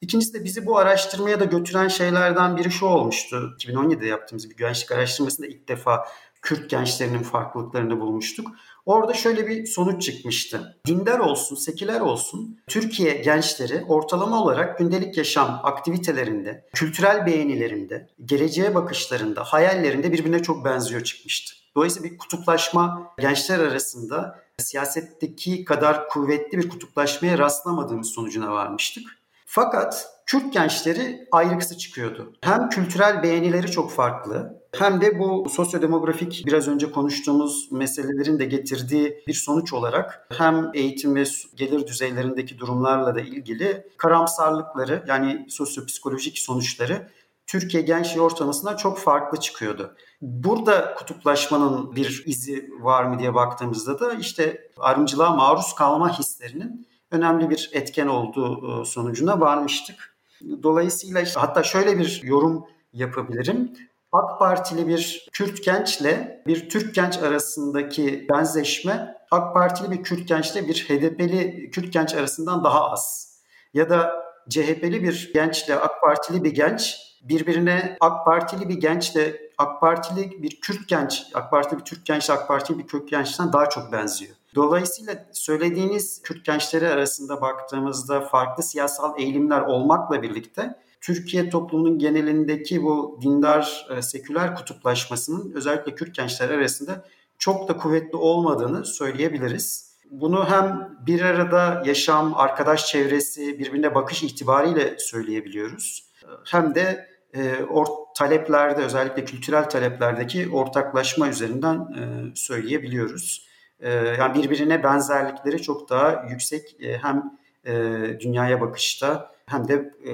İkincisi 0.02 0.34
de 0.34 0.44
bizi 0.44 0.66
bu 0.66 0.78
araştırmaya 0.78 1.40
da 1.40 1.46
götüren 1.46 1.88
şeylerden 1.88 2.58
biri 2.58 2.72
şu 2.72 2.86
olmuştu. 2.86 3.56
2017'de 3.60 4.08
yaptığımız 4.08 4.50
bir 4.50 4.58
gençlik 4.58 4.92
araştırmasında 4.92 5.48
ilk 5.48 5.68
defa 5.68 6.06
Kürt 6.42 6.70
gençlerinin 6.70 7.24
farklılıklarını 7.24 8.00
bulmuştuk. 8.00 8.48
Orada 8.86 9.14
şöyle 9.14 9.48
bir 9.48 9.66
sonuç 9.66 10.04
çıkmıştı. 10.04 10.78
Dindar 10.88 11.20
olsun, 11.20 11.56
seküler 11.56 12.02
olsun 12.02 12.60
Türkiye 12.68 13.14
gençleri 13.14 13.86
ortalama 13.88 14.44
olarak 14.44 14.78
gündelik 14.78 15.18
yaşam 15.18 15.60
aktivitelerinde, 15.64 16.70
kültürel 16.74 17.26
beğenilerinde, 17.26 18.10
geleceğe 18.26 18.76
bakışlarında, 18.76 19.44
hayallerinde 19.44 20.12
birbirine 20.12 20.42
çok 20.42 20.66
benziyor 20.66 21.04
çıkmıştı. 21.04 21.56
Dolayısıyla 21.76 22.10
bir 22.10 22.18
kutuplaşma 22.18 23.14
gençler 23.20 23.60
arasında 23.60 24.40
siyasetteki 24.58 25.66
kadar 25.66 26.10
kuvvetli 26.10 26.58
bir 26.58 26.70
kutuplaşmaya 26.70 27.38
rastlamadığımız 27.38 28.10
sonucuna 28.10 28.52
varmıştık. 28.52 29.19
Fakat 29.52 30.08
Kürt 30.26 30.54
gençleri 30.54 31.28
ayrıksı 31.32 31.78
çıkıyordu. 31.78 32.34
Hem 32.42 32.70
kültürel 32.70 33.24
beğenileri 33.24 33.72
çok 33.72 33.92
farklı 33.92 34.62
hem 34.78 35.02
de 35.02 35.20
bu 35.20 35.50
sosyodemografik 35.50 36.44
biraz 36.46 36.68
önce 36.68 36.92
konuştuğumuz 36.92 37.72
meselelerin 37.72 38.40
de 38.40 38.46
getirdiği 38.46 39.24
bir 39.28 39.34
sonuç 39.34 39.74
olarak 39.74 40.28
hem 40.38 40.72
eğitim 40.74 41.16
ve 41.16 41.24
gelir 41.56 41.88
düzeylerindeki 41.88 42.60
durumlarla 42.60 43.16
da 43.16 43.22
ilgili 43.22 43.88
karamsarlıkları 43.98 45.04
yani 45.08 45.46
sosyopsikolojik 45.50 46.40
sonuçları 46.40 47.10
Türkiye 47.48 47.84
gençliği 47.84 48.22
ortalamasından 48.22 48.76
çok 48.76 49.00
farklı 49.00 49.40
çıkıyordu. 49.40 49.96
Burada 50.22 50.94
kutuplaşmanın 50.94 51.96
bir 51.96 52.24
izi 52.26 52.70
var 52.80 53.04
mı 53.04 53.20
diye 53.20 53.34
baktığımızda 53.34 54.00
da 54.00 54.14
işte 54.14 54.72
ayrımcılığa 54.78 55.36
maruz 55.36 55.76
kalma 55.76 56.20
hislerinin 56.20 56.89
önemli 57.12 57.50
bir 57.50 57.70
etken 57.74 58.08
olduğu 58.08 58.82
e, 58.82 58.86
sonucuna 58.86 59.40
varmıştık. 59.40 60.16
Dolayısıyla 60.64 61.22
işte 61.22 61.40
hatta 61.40 61.64
şöyle 61.64 62.00
bir 62.00 62.22
yorum 62.24 62.66
yapabilirim. 62.94 63.74
AK 64.12 64.40
Partili 64.40 64.88
bir 64.88 65.28
Kürt 65.34 65.64
gençle 65.64 66.44
bir 66.48 66.70
Türk 66.70 66.96
genç 66.96 67.18
arasındaki 67.18 68.28
benzeşme 68.30 69.16
AK 69.32 69.54
Partili 69.54 69.92
bir 69.92 70.04
Kürt 70.04 70.28
gençle 70.28 70.68
bir 70.68 70.86
HDP'li 70.90 71.70
Kürt 71.72 71.94
genç 71.94 72.14
arasından 72.14 72.64
daha 72.64 72.92
az. 72.92 73.36
Ya 73.74 73.90
da 73.90 74.24
CHP'li 74.50 75.04
bir 75.04 75.32
gençle 75.34 75.76
AK 75.76 76.02
Partili 76.02 76.44
bir 76.44 76.52
genç 76.52 76.98
birbirine 77.22 77.98
AK 78.00 78.26
Partili 78.26 78.70
bir 78.70 78.80
gençle 78.80 79.50
AK 79.58 79.82
Partili 79.82 80.44
bir 80.44 80.62
Kürt 80.62 80.88
genç, 80.88 81.26
AK 81.34 81.52
Partili 81.52 81.80
bir 81.80 81.86
Türk 81.86 82.06
genç, 82.06 82.30
AK 82.30 82.48
Partili 82.48 82.80
bir 82.80 82.88
Kürt 82.88 83.10
gençten 83.10 83.54
daha 83.54 83.70
çok 83.70 83.92
benziyor. 83.92 84.36
Dolayısıyla 84.60 85.26
söylediğiniz 85.32 86.22
Kürt 86.22 86.46
gençleri 86.46 86.88
arasında 86.88 87.42
baktığımızda 87.42 88.22
farklı 88.22 88.64
siyasal 88.64 89.20
eğilimler 89.20 89.62
olmakla 89.62 90.22
birlikte 90.22 90.76
Türkiye 91.02 91.50
toplumunun 91.50 92.00
genelindeki 92.00 92.84
bu 92.84 93.20
dindar 93.22 93.88
e, 93.98 94.02
seküler 94.02 94.56
kutuplaşmasının 94.56 95.52
özellikle 95.56 95.96
Kürt 95.96 96.16
gençler 96.16 96.50
arasında 96.50 97.06
çok 97.38 97.68
da 97.68 97.78
kuvvetli 97.78 98.18
olmadığını 98.18 98.86
söyleyebiliriz. 98.86 99.98
Bunu 100.12 100.50
hem 100.50 100.98
bir 101.06 101.22
arada 101.22 101.84
yaşam, 101.86 102.34
arkadaş 102.36 102.88
çevresi, 102.88 103.60
birbirine 103.60 103.96
bakış 103.96 104.24
itibariyle 104.24 104.96
söyleyebiliyoruz. 105.00 106.12
Hem 106.46 106.76
de 106.76 107.10
e, 107.34 107.64
or, 107.64 107.86
taleplerde 108.18 108.82
özellikle 108.84 109.26
kültürel 109.26 109.70
taleplerdeki 109.70 110.50
ortaklaşma 110.50 111.30
üzerinden 111.30 111.76
e, 111.76 112.36
söyleyebiliyoruz. 112.36 113.49
E, 113.80 113.90
yani 113.92 114.44
birbirine 114.44 114.84
benzerlikleri 114.84 115.62
çok 115.62 115.90
daha 115.90 116.26
yüksek 116.30 116.76
e, 116.82 116.98
hem 116.98 117.40
e, 117.66 117.74
dünyaya 118.20 118.62
bakışta 118.62 119.32
hem 119.46 119.68
de 119.68 119.74
e, 120.06 120.12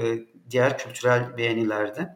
diğer 0.49 0.78
kültürel 0.78 1.38
beğenilerde. 1.38 2.15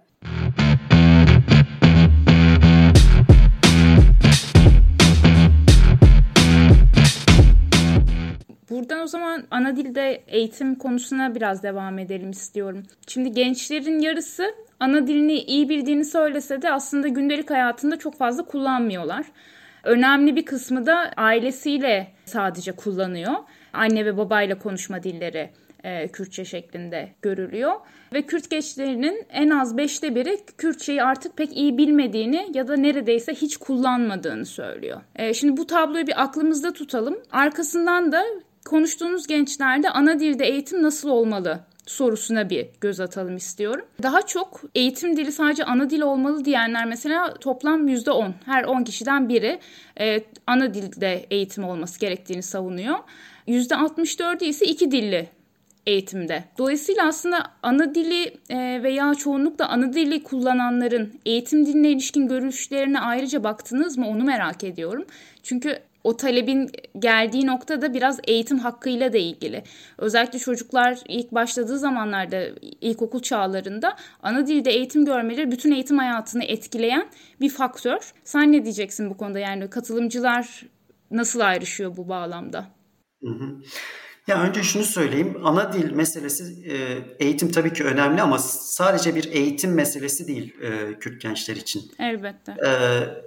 Buradan 8.70 9.00
o 9.00 9.08
zaman 9.08 9.44
ana 9.52 9.76
dilde 9.76 10.24
eğitim 10.28 10.76
konusuna 10.76 11.36
biraz 11.36 11.64
devam 11.64 12.00
edelim 12.00 12.32
istiyorum. 12.32 12.84
Şimdi 13.08 13.32
gençlerin 13.32 14.00
yarısı 14.00 14.56
ana 14.80 15.08
dilini 15.08 15.34
iyi 15.34 15.70
bildiğini 15.70 16.06
söylese 16.06 16.62
de 16.62 16.72
aslında 16.72 17.08
gündelik 17.08 17.50
hayatında 17.50 18.00
çok 18.00 18.18
fazla 18.18 18.46
kullanmıyorlar. 18.46 19.26
Önemli 19.84 20.36
bir 20.36 20.46
kısmı 20.46 20.86
da 20.86 21.12
ailesiyle 21.18 22.08
sadece 22.26 22.72
kullanıyor. 22.72 23.34
Anne 23.74 24.06
ve 24.06 24.18
babayla 24.18 24.60
konuşma 24.60 25.04
dilleri 25.04 25.50
e, 25.84 26.08
Kürtçe 26.08 26.46
şeklinde 26.46 27.10
görülüyor. 27.22 27.74
Ve 28.14 28.22
Kürt 28.22 28.50
gençlerinin 28.50 29.26
en 29.30 29.50
az 29.50 29.78
beşte 29.78 30.16
biri 30.16 30.38
Kürtçeyi 30.58 31.04
artık 31.04 31.38
pek 31.38 31.58
iyi 31.58 31.78
bilmediğini 31.78 32.48
ya 32.54 32.68
da 32.68 32.76
neredeyse 32.76 33.34
hiç 33.34 33.58
kullanmadığını 33.58 34.46
söylüyor. 34.46 35.02
E, 35.16 35.34
şimdi 35.34 35.58
bu 35.58 35.68
tabloyu 35.68 36.08
bir 36.08 36.24
aklımızda 36.24 36.74
tutalım. 36.74 37.18
Arkasından 37.32 38.12
da 38.12 38.24
konuştuğunuz 38.66 39.28
gençlerde 39.28 39.90
ana 39.90 40.20
dilde 40.20 40.46
eğitim 40.46 40.84
nasıl 40.84 41.10
olmalı 41.10 41.60
sorusuna 41.90 42.50
bir 42.50 42.68
göz 42.82 43.00
atalım 43.00 43.38
istiyorum. 43.38 43.86
Daha 44.04 44.22
çok 44.22 44.62
eğitim 44.76 45.18
dili 45.18 45.32
sadece 45.32 45.64
ana 45.64 45.90
dil 45.90 46.02
olmalı 46.02 46.46
diyenler 46.46 46.86
mesela 46.86 47.34
toplam 47.34 47.88
%10. 47.88 48.32
Her 48.46 48.64
10 48.64 48.84
kişiden 48.84 49.30
biri 49.30 49.60
e, 50.00 50.22
ana 50.48 50.74
dilde 50.74 51.26
eğitim 51.32 51.64
olması 51.64 52.00
gerektiğini 52.00 52.44
savunuyor. 52.44 52.98
%64'ü 53.48 54.46
ise 54.46 54.66
iki 54.66 54.92
dilli 54.92 55.30
eğitimde. 55.86 56.44
Dolayısıyla 56.58 57.08
aslında 57.08 57.44
ana 57.64 57.96
dili 57.96 58.34
e, 58.50 58.84
veya 58.84 59.16
çoğunlukla 59.16 59.68
ana 59.68 59.94
dili 59.94 60.24
kullananların 60.24 61.14
eğitim 61.26 61.66
diline 61.66 61.90
ilişkin 61.90 62.28
görüşlerine 62.28 63.00
ayrıca 63.00 63.44
baktınız 63.44 63.98
mı 63.98 64.08
onu 64.08 64.24
merak 64.24 64.64
ediyorum. 64.64 65.06
Çünkü 65.44 65.80
o 66.04 66.18
talebin 66.18 66.70
geldiği 67.00 67.48
nokta 67.48 67.82
da 67.82 67.94
biraz 67.94 68.20
eğitim 68.28 68.60
hakkıyla 68.60 69.14
da 69.14 69.18
ilgili. 69.18 69.64
Özellikle 69.98 70.40
çocuklar 70.40 71.00
ilk 71.08 71.32
başladığı 71.32 71.80
zamanlarda 71.80 72.42
ilkokul 72.82 73.20
çağlarında 73.20 73.96
ana 74.24 74.48
dilde 74.48 74.72
eğitim 74.72 75.06
görmeleri 75.06 75.52
bütün 75.52 75.72
eğitim 75.72 75.98
hayatını 75.98 76.44
etkileyen 76.44 77.10
bir 77.42 77.50
faktör. 77.50 78.14
Sen 78.24 78.52
ne 78.52 78.64
diyeceksin 78.64 79.10
bu 79.10 79.18
konuda 79.18 79.40
yani 79.40 79.70
katılımcılar 79.70 80.66
nasıl 81.12 81.40
ayrışıyor 81.40 81.98
bu 81.98 82.10
bağlamda? 82.10 82.66
Hı 83.24 83.30
hı. 83.30 83.58
Ya 84.30 84.42
önce 84.42 84.64
şunu 84.64 84.84
söyleyeyim. 84.84 85.38
Ana 85.44 85.74
dil 85.74 85.92
meselesi 85.92 86.44
e, 86.70 86.76
eğitim 87.26 87.52
tabii 87.52 87.74
ki 87.74 87.84
önemli 87.84 88.22
ama 88.22 88.40
sadece 88.40 89.16
bir 89.16 89.32
eğitim 89.32 89.74
meselesi 89.74 90.28
değil 90.28 90.56
e, 90.62 91.00
Kürt 91.00 91.22
gençler 91.22 91.56
için. 91.56 91.92
Elbette. 92.00 92.52
E, 92.52 92.72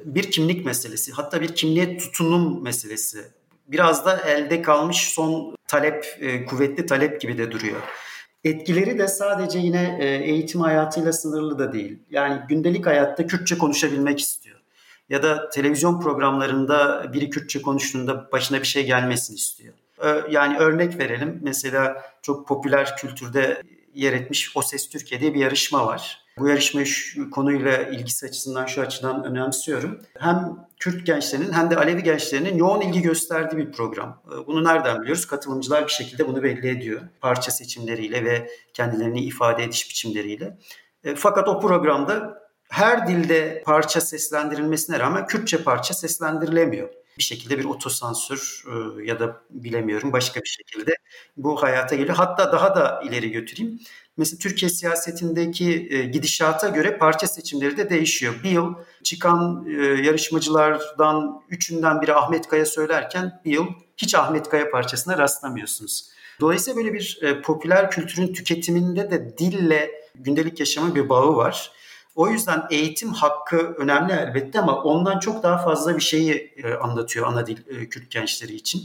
bir 0.05 0.31
kimlik 0.31 0.67
meselesi. 0.67 1.12
Hatta 1.12 1.41
bir 1.41 1.55
kimliğe 1.55 1.99
tutunum 1.99 2.62
meselesi. 2.62 3.19
Biraz 3.67 4.07
da 4.07 4.21
elde 4.21 4.62
kalmış 4.62 4.97
son 4.97 5.57
talep, 5.69 6.07
kuvvetli 6.49 6.87
talep 6.87 7.21
gibi 7.21 7.38
de 7.38 7.51
duruyor. 7.53 7.81
Etkileri 8.45 8.99
de 8.99 9.09
sadece 9.09 9.59
yine 9.59 9.99
eğitim 10.25 10.61
hayatıyla 10.61 11.12
sınırlı 11.12 11.59
da 11.59 11.73
değil. 11.73 11.99
Yani 12.11 12.41
gündelik 12.49 12.87
hayatta 12.87 13.27
Kürtçe 13.27 13.59
konuşabilmek 13.59 14.21
istiyor. 14.21 14.59
Ya 15.09 15.23
da 15.23 15.51
televizyon 15.51 16.01
programlarında 16.01 17.11
biri 17.12 17.31
Kürtçe 17.31 17.62
konuştuğunda 17.62 18.33
başına 18.33 18.59
bir 18.59 18.67
şey 18.67 18.87
gelmesini 18.87 19.37
istiyor 19.37 19.75
yani 20.31 20.59
örnek 20.59 20.99
verelim. 20.99 21.41
Mesela 21.43 22.03
çok 22.23 22.49
popüler 22.49 22.97
kültürde 22.97 23.62
yer 23.95 24.12
etmiş 24.12 24.57
O 24.57 24.62
Ses 24.62 24.88
Türkiye 24.88 25.21
diye 25.21 25.35
bir 25.35 25.41
yarışma 25.41 25.87
var. 25.87 26.23
Bu 26.38 26.49
yarışmayı 26.49 26.87
şu 26.87 27.31
konuyla 27.31 27.83
ilgisi 27.83 28.27
açısından 28.27 28.67
şu 28.67 28.81
açıdan 28.81 29.25
önemsiyorum. 29.25 29.99
Hem 30.19 30.67
Kürt 30.81 31.07
gençlerinin 31.07 31.53
hem 31.53 31.71
de 31.71 31.77
Alevi 31.77 32.03
gençlerinin 32.03 32.57
yoğun 32.57 32.81
ilgi 32.81 33.03
gösterdiği 33.03 33.57
bir 33.57 33.73
program. 33.73 34.23
Bunu 34.47 34.65
nereden 34.65 35.03
biliyoruz? 35.03 35.27
Katılımcılar 35.27 35.85
bir 35.85 35.93
şekilde 35.93 36.29
bunu 36.29 36.43
belli 36.43 36.69
ediyor. 36.69 37.01
Parça 37.21 37.51
seçimleriyle 37.51 38.25
ve 38.25 38.51
kendilerini 38.75 39.21
ifade 39.21 39.65
ediş 39.65 39.91
biçimleriyle. 39.91 40.59
E, 41.05 41.15
fakat 41.15 41.49
o 41.49 41.61
programda 41.61 42.43
her 42.71 43.09
dilde 43.09 43.62
parça 43.67 44.01
seslendirilmesine 44.01 44.99
rağmen 44.99 45.27
Kürtçe 45.27 45.62
parça 45.62 45.95
seslendirilemiyor 45.95 46.88
bir 47.18 47.22
şekilde 47.22 47.59
bir 47.59 47.64
otosansür 47.64 48.64
e, 48.66 49.05
ya 49.05 49.20
da 49.20 49.42
bilemiyorum 49.51 50.12
başka 50.12 50.40
bir 50.40 50.48
şekilde 50.48 50.94
bu 51.37 51.62
hayata 51.62 51.96
geliyor. 51.96 52.16
Hatta 52.16 52.53
daha 52.53 52.75
da 52.75 53.03
ileri 53.05 53.31
götüreyim. 53.31 53.81
Mesela 54.16 54.38
Türkiye 54.38 54.68
siyasetindeki 54.68 55.88
e, 55.90 56.03
gidişata 56.05 56.68
göre 56.68 56.98
parça 56.98 57.27
seçimleri 57.27 57.77
de 57.77 57.90
değişiyor. 57.90 58.35
Bir 58.44 58.51
yıl 58.51 58.75
çıkan 59.03 59.66
e, 59.68 59.72
yarışmacılardan 59.83 61.42
üçünden 61.48 62.03
biri 62.03 62.14
Ahmet 62.14 62.48
Kaya 62.48 62.66
söylerken 62.66 63.40
bir 63.44 63.53
yıl 63.53 63.66
hiç 63.96 64.14
Ahmet 64.14 64.48
Kaya 64.48 64.70
parçasına 64.70 65.18
rastlamıyorsunuz. 65.18 66.09
Dolayısıyla 66.40 66.77
böyle 66.77 66.92
bir 66.92 67.42
popüler 67.42 67.90
kültürün 67.90 68.33
tüketiminde 68.33 69.11
de 69.11 69.38
dille 69.38 69.90
gündelik 70.14 70.61
yaşama 70.61 70.94
bir 70.94 71.09
bağı 71.09 71.37
var. 71.37 71.72
O 72.14 72.29
yüzden 72.29 72.62
eğitim 72.70 73.12
hakkı 73.12 73.57
önemli 73.59 74.12
elbette 74.12 74.61
ama 74.61 74.83
ondan 74.83 75.18
çok 75.18 75.42
daha 75.42 75.59
fazla 75.59 75.96
bir 75.96 76.03
şeyi 76.03 76.55
e, 76.64 76.75
anlatıyor 76.75 77.27
ana 77.27 77.46
dil 77.46 77.59
e, 77.68 77.88
Kürt 77.88 78.11
gençleri 78.11 78.55
için. 78.55 78.83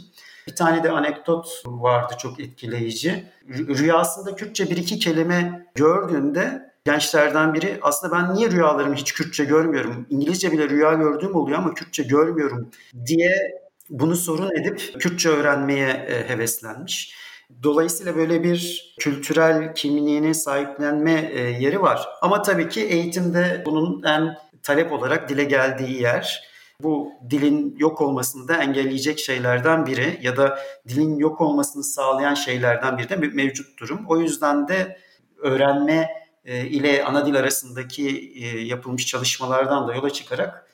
Bir 0.48 0.56
tane 0.56 0.84
de 0.84 0.92
anekdot 0.92 1.64
vardı 1.66 2.14
çok 2.20 2.40
etkileyici. 2.40 3.26
Rüyasında 3.50 4.36
Kürtçe 4.36 4.70
bir 4.70 4.78
iki 4.78 5.00
kelime 5.00 5.68
gördüğünde 5.76 6.72
gençlerden 6.86 7.54
biri 7.54 7.80
aslında 7.82 8.16
ben 8.16 8.36
niye 8.36 8.52
rüyalarımı 8.52 8.96
hiç 8.96 9.14
Kürtçe 9.14 9.46
görmüyorum? 9.46 10.08
İngilizce 10.10 10.52
bile 10.52 10.70
rüya 10.70 10.94
gördüğüm 10.94 11.36
oluyor 11.36 11.58
ama 11.58 11.74
Kürtçe 11.74 12.04
görmüyorum 12.04 12.70
diye 13.06 13.62
bunu 13.90 14.16
sorun 14.16 14.52
edip 14.62 14.96
Kürtçe 15.00 15.30
öğrenmeye 15.30 15.90
e, 15.90 16.30
heveslenmiş. 16.30 17.16
Dolayısıyla 17.64 18.16
böyle 18.16 18.44
bir 18.44 18.94
kültürel 19.00 19.76
kimliğini 19.76 20.36
sahiplenme 20.36 21.32
e, 21.34 21.40
yeri 21.40 21.82
var. 21.82 22.08
Ama 22.22 22.42
tabii 22.42 22.70
ki 22.70 22.84
eğitimde 22.84 23.64
bunun 23.66 24.04
en 24.04 24.38
talep 24.64 24.92
olarak 24.92 25.30
dile 25.30 25.44
geldiği 25.44 26.02
yer. 26.02 26.48
Bu 26.84 27.12
dilin 27.30 27.76
yok 27.78 28.02
olmasını 28.02 28.48
da 28.48 28.58
engelleyecek 28.58 29.20
şeylerden 29.20 29.86
biri 29.86 30.20
ya 30.22 30.38
da 30.38 30.60
dilin 30.88 31.18
yok 31.18 31.42
olmasını 31.42 31.84
sağlayan 31.84 32.34
şeylerden 32.34 32.98
biri 32.98 33.10
de 33.10 33.16
mevcut 33.16 33.80
durum. 33.80 34.06
O 34.08 34.18
yüzden 34.18 34.68
de 34.68 34.98
öğrenme 35.38 36.10
e, 36.46 36.66
ile 36.66 37.04
ana 37.04 37.26
dil 37.26 37.36
arasındaki 37.36 38.32
e, 38.36 38.60
yapılmış 38.60 39.06
çalışmalardan 39.06 39.88
da 39.88 39.96
yola 39.96 40.10
çıkarak 40.10 40.67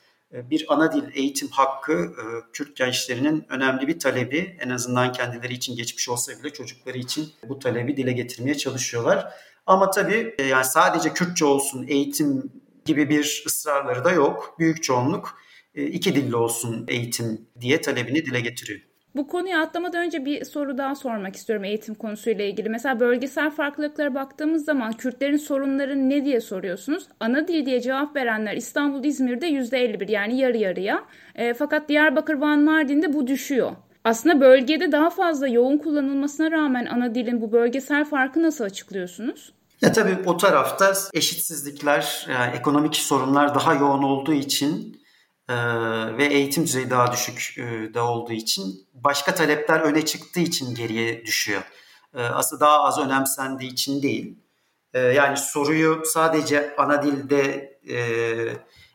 bir 0.50 0.64
ana 0.68 0.92
dil 0.92 1.02
eğitim 1.14 1.48
hakkı 1.48 1.92
e, 1.92 2.22
Kürt 2.52 2.76
gençlerinin 2.76 3.44
önemli 3.48 3.88
bir 3.88 3.98
talebi. 3.98 4.56
En 4.60 4.70
azından 4.70 5.12
kendileri 5.12 5.54
için 5.54 5.76
geçmiş 5.76 6.08
olsa 6.08 6.32
bile 6.32 6.52
çocukları 6.52 6.98
için 6.98 7.32
bu 7.48 7.58
talebi 7.58 7.96
dile 7.96 8.12
getirmeye 8.12 8.54
çalışıyorlar. 8.54 9.34
Ama 9.66 9.90
tabii 9.90 10.34
e, 10.38 10.42
yani 10.42 10.64
sadece 10.64 11.12
Kürtçe 11.12 11.44
olsun 11.44 11.86
eğitim 11.88 12.52
gibi 12.84 13.08
bir 13.08 13.44
ısrarları 13.46 14.04
da 14.04 14.12
yok. 14.12 14.56
Büyük 14.58 14.82
çoğunluk 14.82 15.38
iki 15.74 16.14
dilli 16.14 16.36
olsun 16.36 16.84
eğitim 16.88 17.48
diye 17.60 17.80
talebini 17.80 18.26
dile 18.26 18.40
getiriyor. 18.40 18.80
Bu 19.16 19.26
konuyu 19.26 19.56
atlamadan 19.56 20.02
önce 20.06 20.24
bir 20.24 20.44
soru 20.44 20.78
daha 20.78 20.94
sormak 20.94 21.36
istiyorum 21.36 21.64
eğitim 21.64 21.94
konusuyla 21.94 22.44
ilgili. 22.44 22.68
Mesela 22.68 23.00
bölgesel 23.00 23.50
farklılıklara 23.50 24.14
baktığımız 24.14 24.64
zaman 24.64 24.92
Kürtlerin 24.92 25.36
sorunları 25.36 26.08
ne 26.08 26.24
diye 26.24 26.40
soruyorsunuz? 26.40 27.06
Ana 27.20 27.48
dil 27.48 27.66
diye 27.66 27.80
cevap 27.80 28.16
verenler 28.16 28.56
İstanbul, 28.56 29.04
İzmir'de 29.04 29.48
%51 29.48 30.10
yani 30.10 30.38
yarı 30.38 30.56
yarıya. 30.56 31.04
E, 31.34 31.54
fakat 31.54 31.88
Diyarbakır, 31.88 32.34
Van, 32.34 32.58
Mardin'de 32.58 33.12
bu 33.12 33.26
düşüyor. 33.26 33.72
Aslında 34.04 34.40
bölgede 34.40 34.92
daha 34.92 35.10
fazla 35.10 35.48
yoğun 35.48 35.78
kullanılmasına 35.78 36.50
rağmen 36.50 36.86
ana 36.86 37.14
dilin 37.14 37.40
bu 37.40 37.52
bölgesel 37.52 38.04
farkı 38.04 38.42
nasıl 38.42 38.64
açıklıyorsunuz? 38.64 39.52
Ya 39.80 39.92
tabii 39.92 40.16
o 40.26 40.36
tarafta 40.36 40.92
eşitsizlikler, 41.12 42.26
yani 42.30 42.56
ekonomik 42.56 42.96
sorunlar 42.96 43.54
daha 43.54 43.74
yoğun 43.74 44.02
olduğu 44.02 44.32
için 44.32 45.03
e, 45.48 45.54
ve 46.16 46.24
eğitim 46.24 46.64
düzeyi 46.64 46.90
daha 46.90 47.12
düşük 47.12 47.58
e, 47.58 47.94
de 47.94 48.00
olduğu 48.00 48.32
için 48.32 48.86
başka 48.94 49.34
talepler 49.34 49.80
öne 49.80 50.04
çıktığı 50.04 50.40
için 50.40 50.74
geriye 50.74 51.26
düşüyor. 51.26 51.62
E, 52.14 52.22
aslında 52.22 52.60
daha 52.60 52.82
az 52.82 52.98
önemsendiği 52.98 53.72
için 53.72 54.02
değil. 54.02 54.38
E, 54.94 55.00
yani 55.00 55.36
soruyu 55.36 56.02
sadece 56.04 56.76
ana 56.76 57.02
dilde 57.02 57.40
e, 57.88 57.98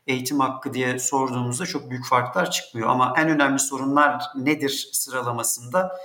eğitim 0.07 0.39
hakkı 0.39 0.73
diye 0.73 0.99
sorduğumuzda 0.99 1.65
çok 1.65 1.89
büyük 1.89 2.05
farklar 2.05 2.51
çıkmıyor. 2.51 2.89
Ama 2.89 3.13
en 3.17 3.29
önemli 3.29 3.59
sorunlar 3.59 4.23
nedir 4.35 4.89
sıralamasında 4.93 5.99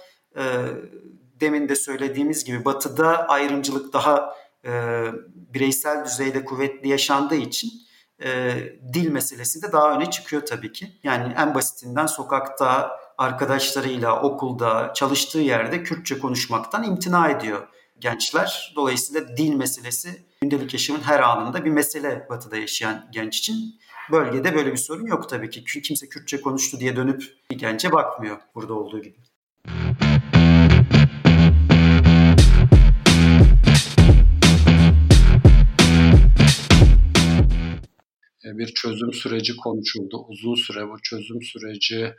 demin 1.40 1.68
de 1.68 1.76
söylediğimiz 1.76 2.44
gibi 2.44 2.64
batıda 2.64 3.28
ayrımcılık 3.28 3.92
daha 3.92 4.36
e, 4.64 5.04
bireysel 5.34 6.04
düzeyde 6.04 6.44
kuvvetli 6.44 6.88
yaşandığı 6.88 7.34
için 7.34 7.70
e, 8.24 8.54
dil 8.92 9.10
meselesi 9.10 9.62
de 9.62 9.72
daha 9.72 9.94
öne 9.94 10.10
çıkıyor 10.10 10.46
tabii 10.46 10.72
ki. 10.72 10.92
Yani 11.02 11.34
en 11.36 11.54
basitinden 11.54 12.06
sokakta 12.06 12.98
arkadaşlarıyla, 13.18 14.22
okulda, 14.22 14.92
çalıştığı 14.94 15.38
yerde 15.38 15.82
Kürtçe 15.82 16.18
konuşmaktan 16.18 16.84
imtina 16.84 17.30
ediyor 17.30 17.68
gençler. 17.98 18.72
Dolayısıyla 18.76 19.36
dil 19.36 19.54
meselesi 19.54 20.24
gündelik 20.42 20.72
yaşamın 20.72 21.00
her 21.00 21.20
anında 21.20 21.64
bir 21.64 21.70
mesele 21.70 22.26
batıda 22.30 22.56
yaşayan 22.56 23.08
genç 23.12 23.38
için. 23.38 23.80
Bölgede 24.12 24.54
böyle 24.54 24.72
bir 24.72 24.76
sorun 24.76 25.06
yok 25.06 25.28
tabii 25.28 25.50
ki. 25.50 25.82
Kimse 25.82 26.08
Kürtçe 26.08 26.40
konuştu 26.40 26.80
diye 26.80 26.96
dönüp 26.96 27.22
bir 27.50 27.58
gence 27.58 27.92
bakmıyor 27.92 28.38
burada 28.54 28.74
olduğu 28.74 29.02
gibi. 29.02 29.16
Bir 38.58 38.66
çözüm 38.66 39.12
süreci 39.12 39.56
konuşuldu. 39.56 40.24
Uzun 40.28 40.54
süre 40.54 40.88
bu 40.88 40.96
çözüm 41.02 41.42
süreci 41.42 42.14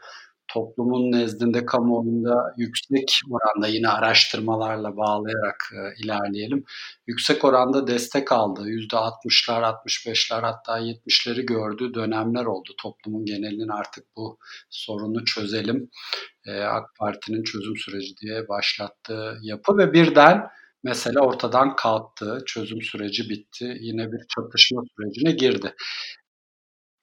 toplumun 0.48 1.12
nezdinde 1.12 1.66
kamuoyunda 1.66 2.54
yüksek 2.58 3.20
oranda 3.30 3.68
yine 3.68 3.90
araştırmalarla 3.90 4.98
bağlayarak 4.98 5.70
e, 5.74 6.04
ilerleyelim. 6.04 6.64
Yüksek 7.08 7.46
oranda 7.46 7.88
destek 7.88 8.32
aldı. 8.32 8.62
%60'lar, 8.70 9.62
65'ler 9.62 10.42
hatta 10.42 10.80
70'leri 10.80 11.42
gördüğü 11.46 11.94
dönemler 11.94 12.46
oldu. 12.46 12.70
Toplumun 12.82 13.26
genelinin 13.26 13.70
artık 13.70 14.06
bu 14.16 14.38
sorunu 14.70 15.26
çözelim. 15.26 15.90
E, 16.46 16.62
AK 16.62 16.96
Parti'nin 17.00 17.44
çözüm 17.44 17.78
süreci 17.78 18.18
diye 18.18 18.48
başlattığı 18.48 19.40
yapı 19.42 19.78
ve 19.78 19.94
birden 19.94 20.48
mesele 20.84 21.20
ortadan 21.20 21.76
kalktı. 21.76 22.44
Çözüm 22.46 22.82
süreci 22.82 23.30
bitti. 23.30 23.78
Yine 23.80 24.12
bir 24.12 24.20
çatışma 24.36 24.82
sürecine 24.98 25.32
girdi. 25.32 25.76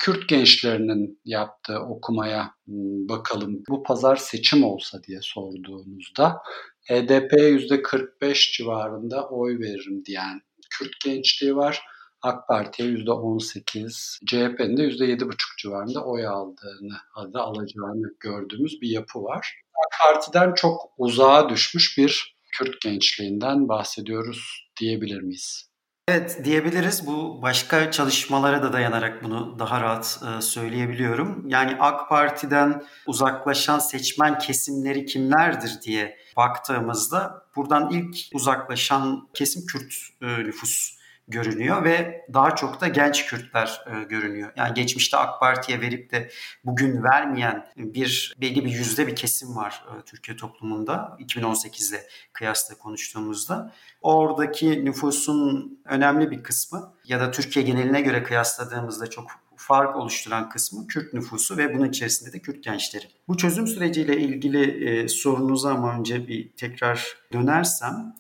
Kürt 0.03 0.29
gençlerinin 0.29 1.21
yaptığı 1.25 1.79
okumaya 1.79 2.55
hmm, 2.67 3.09
bakalım. 3.09 3.63
Bu 3.69 3.83
pazar 3.83 4.17
seçim 4.17 4.65
olsa 4.65 5.03
diye 5.03 5.19
sorduğunuzda 5.23 6.43
HDP 6.89 7.33
%45 7.33 8.57
civarında 8.57 9.29
oy 9.29 9.59
veririm 9.59 10.05
diyen 10.05 10.41
Kürt 10.71 11.01
gençliği 11.05 11.57
var. 11.57 11.83
AK 12.23 12.49
Parti'ye 12.49 12.89
%18, 12.89 14.27
CHP'nin 14.27 14.77
de 14.77 14.83
%7,5 14.83 15.35
civarında 15.59 16.05
oy 16.05 16.27
aldığını, 16.27 16.97
adı 17.15 17.39
alacağını 17.39 18.15
gördüğümüz 18.21 18.81
bir 18.83 18.89
yapı 18.89 19.23
var. 19.23 19.55
AK 19.87 19.99
Parti'den 20.01 20.55
çok 20.55 20.93
uzağa 20.99 21.49
düşmüş 21.49 21.99
bir 21.99 22.37
Kürt 22.53 22.81
gençliğinden 22.81 23.69
bahsediyoruz 23.69 24.69
diyebilir 24.81 25.21
miyiz? 25.21 25.72
Evet 26.09 26.45
diyebiliriz. 26.45 27.07
Bu 27.07 27.43
başka 27.43 27.91
çalışmalara 27.91 28.63
da 28.63 28.73
dayanarak 28.73 29.25
bunu 29.25 29.59
daha 29.59 29.81
rahat 29.81 30.23
e, 30.39 30.41
söyleyebiliyorum. 30.41 31.49
Yani 31.49 31.77
AK 31.81 32.09
Parti'den 32.09 32.85
uzaklaşan 33.07 33.79
seçmen 33.79 34.39
kesimleri 34.39 35.07
kimlerdir 35.07 35.83
diye 35.83 36.19
baktığımızda 36.37 37.47
buradan 37.57 37.91
ilk 37.91 38.17
uzaklaşan 38.35 39.29
kesim 39.35 39.67
Kürt 39.67 39.95
e, 40.23 40.27
nüfus 40.27 41.02
görünüyor 41.33 41.85
ve 41.85 42.27
daha 42.35 42.57
çok 42.57 42.81
da 42.81 42.89
genç 42.89 43.27
Kürtler 43.27 43.85
e, 43.87 44.05
görünüyor. 44.05 44.53
Yani 44.57 44.75
geçmişte 44.75 45.17
AK 45.17 45.41
Parti'ye 45.41 45.81
verip 45.81 46.11
de 46.11 46.31
bugün 46.65 47.03
vermeyen 47.03 47.67
bir 47.77 48.35
belli 48.41 48.65
bir 48.65 48.71
yüzde 48.71 49.07
bir 49.07 49.17
kesim 49.17 49.57
var 49.57 49.85
e, 49.89 50.03
Türkiye 50.05 50.37
toplumunda 50.37 51.17
2018'le 51.21 52.01
kıyasla 52.33 52.79
konuştuğumuzda. 52.79 53.73
Oradaki 54.03 54.85
nüfusun 54.85 55.79
önemli 55.85 56.31
bir 56.31 56.43
kısmı 56.43 56.95
ya 57.05 57.21
da 57.21 57.31
Türkiye 57.31 57.65
geneline 57.65 58.01
göre 58.01 58.23
kıyasladığımızda 58.23 59.11
çok 59.11 59.27
fark 59.57 59.97
oluşturan 59.97 60.49
kısmı 60.49 60.87
Kürt 60.87 61.13
nüfusu 61.13 61.57
ve 61.57 61.75
bunun 61.75 61.89
içerisinde 61.89 62.33
de 62.33 62.39
Kürt 62.39 62.65
gençleri. 62.65 63.05
Bu 63.29 63.37
çözüm 63.37 63.67
süreciyle 63.67 64.17
ilgili 64.17 64.89
e, 64.89 65.09
sorunuza 65.09 65.71
ama 65.71 65.99
önce 65.99 66.29
bir 66.29 66.53
tekrar 66.53 67.17
dönersem 67.33 68.15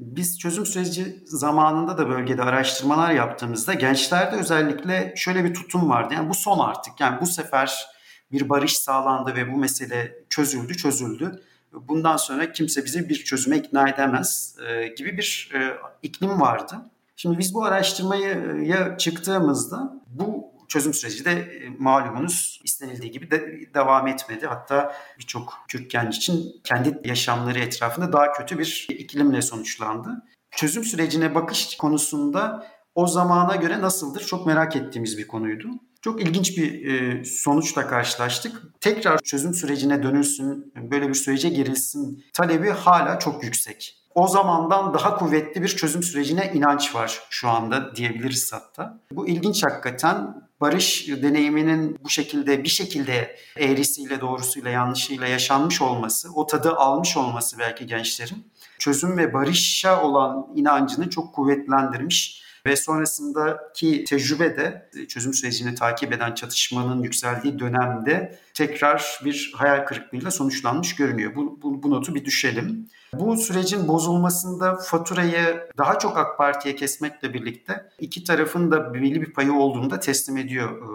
biz 0.00 0.38
çözüm 0.38 0.66
süreci 0.66 1.24
zamanında 1.26 1.98
da 1.98 2.08
bölgede 2.08 2.42
araştırmalar 2.42 3.10
yaptığımızda 3.10 3.74
gençlerde 3.74 4.36
özellikle 4.36 5.14
şöyle 5.16 5.44
bir 5.44 5.54
tutum 5.54 5.88
vardı. 5.88 6.14
Yani 6.14 6.28
bu 6.28 6.34
son 6.34 6.58
artık. 6.58 7.00
Yani 7.00 7.20
bu 7.20 7.26
sefer 7.26 7.86
bir 8.32 8.48
barış 8.48 8.78
sağlandı 8.78 9.34
ve 9.34 9.52
bu 9.52 9.56
mesele 9.56 10.24
çözüldü, 10.30 10.76
çözüldü. 10.76 11.42
Bundan 11.72 12.16
sonra 12.16 12.52
kimse 12.52 12.84
bizi 12.84 13.08
bir 13.08 13.14
çözüme 13.14 13.56
ikna 13.56 13.88
edemez 13.88 14.56
e, 14.68 14.88
gibi 14.88 15.18
bir 15.18 15.50
e, 15.54 15.76
iklim 16.02 16.40
vardı. 16.40 16.74
Şimdi 17.16 17.38
biz 17.38 17.54
bu 17.54 17.64
araştırmaya 17.64 18.96
çıktığımızda 18.98 20.02
bu 20.06 20.55
çözüm 20.68 20.94
süreci 20.94 21.24
de 21.24 21.32
e, 21.32 21.68
malumunuz 21.78 22.60
istenildiği 22.64 23.10
gibi 23.10 23.30
de 23.30 23.60
devam 23.74 24.06
etmedi. 24.06 24.46
Hatta 24.46 24.94
birçok 25.18 25.58
Kürt 25.68 25.90
genç 25.90 26.16
için 26.16 26.60
kendi 26.64 27.00
yaşamları 27.04 27.58
etrafında 27.58 28.12
daha 28.12 28.32
kötü 28.32 28.58
bir 28.58 28.86
iklimle 28.90 29.42
sonuçlandı. 29.42 30.24
Çözüm 30.50 30.84
sürecine 30.84 31.34
bakış 31.34 31.76
konusunda 31.76 32.66
o 32.94 33.06
zamana 33.06 33.56
göre 33.56 33.80
nasıldır 33.80 34.20
çok 34.20 34.46
merak 34.46 34.76
ettiğimiz 34.76 35.18
bir 35.18 35.28
konuydu. 35.28 35.68
Çok 36.02 36.22
ilginç 36.22 36.58
bir 36.58 36.86
e, 36.86 37.24
sonuçla 37.24 37.86
karşılaştık. 37.86 38.62
Tekrar 38.80 39.18
çözüm 39.18 39.54
sürecine 39.54 40.02
dönülsün, 40.02 40.72
böyle 40.76 41.08
bir 41.08 41.14
sürece 41.14 41.48
girilsin 41.48 42.24
talebi 42.32 42.70
hala 42.70 43.18
çok 43.18 43.44
yüksek 43.44 44.06
o 44.16 44.28
zamandan 44.28 44.94
daha 44.94 45.16
kuvvetli 45.16 45.62
bir 45.62 45.68
çözüm 45.68 46.02
sürecine 46.02 46.52
inanç 46.54 46.94
var 46.94 47.22
şu 47.30 47.48
anda 47.48 47.96
diyebiliriz 47.96 48.52
hatta. 48.52 48.98
Bu 49.12 49.28
ilginç 49.28 49.64
hakikaten 49.64 50.45
barış 50.60 51.08
deneyiminin 51.08 51.98
bu 52.04 52.10
şekilde 52.10 52.64
bir 52.64 52.68
şekilde 52.68 53.36
eğrisiyle 53.56 54.20
doğrusuyla 54.20 54.70
yanlışıyla 54.70 55.26
yaşanmış 55.26 55.82
olması, 55.82 56.34
o 56.34 56.46
tadı 56.46 56.72
almış 56.72 57.16
olması 57.16 57.58
belki 57.58 57.86
gençlerin 57.86 58.46
çözüm 58.78 59.18
ve 59.18 59.34
barışa 59.34 60.02
olan 60.02 60.46
inancını 60.54 61.10
çok 61.10 61.34
kuvvetlendirmiş 61.34 62.45
ve 62.66 62.76
sonrasındaki 62.76 64.04
tecrübe 64.04 64.56
de 64.56 64.90
çözüm 65.08 65.34
sürecini 65.34 65.74
takip 65.74 66.12
eden 66.12 66.34
çatışmanın 66.34 67.02
yükseldiği 67.02 67.58
dönemde 67.58 68.38
tekrar 68.54 69.20
bir 69.24 69.52
hayal 69.56 69.86
kırıklığıyla 69.86 70.30
sonuçlanmış 70.30 70.96
görünüyor. 70.96 71.34
Bu, 71.34 71.62
bu, 71.62 71.82
bu 71.82 71.90
notu 71.90 72.14
bir 72.14 72.24
düşelim. 72.24 72.88
Bu 73.12 73.36
sürecin 73.36 73.88
bozulmasında 73.88 74.76
faturayı 74.76 75.68
daha 75.78 75.98
çok 75.98 76.16
AK 76.18 76.38
Parti'ye 76.38 76.76
kesmekle 76.76 77.34
birlikte 77.34 77.90
iki 77.98 78.24
tarafın 78.24 78.70
da 78.70 78.94
belli 78.94 79.22
bir 79.22 79.32
payı 79.32 79.52
olduğunu 79.52 79.90
da 79.90 80.00
teslim 80.00 80.36
ediyor 80.36 80.70
e, 80.70 80.88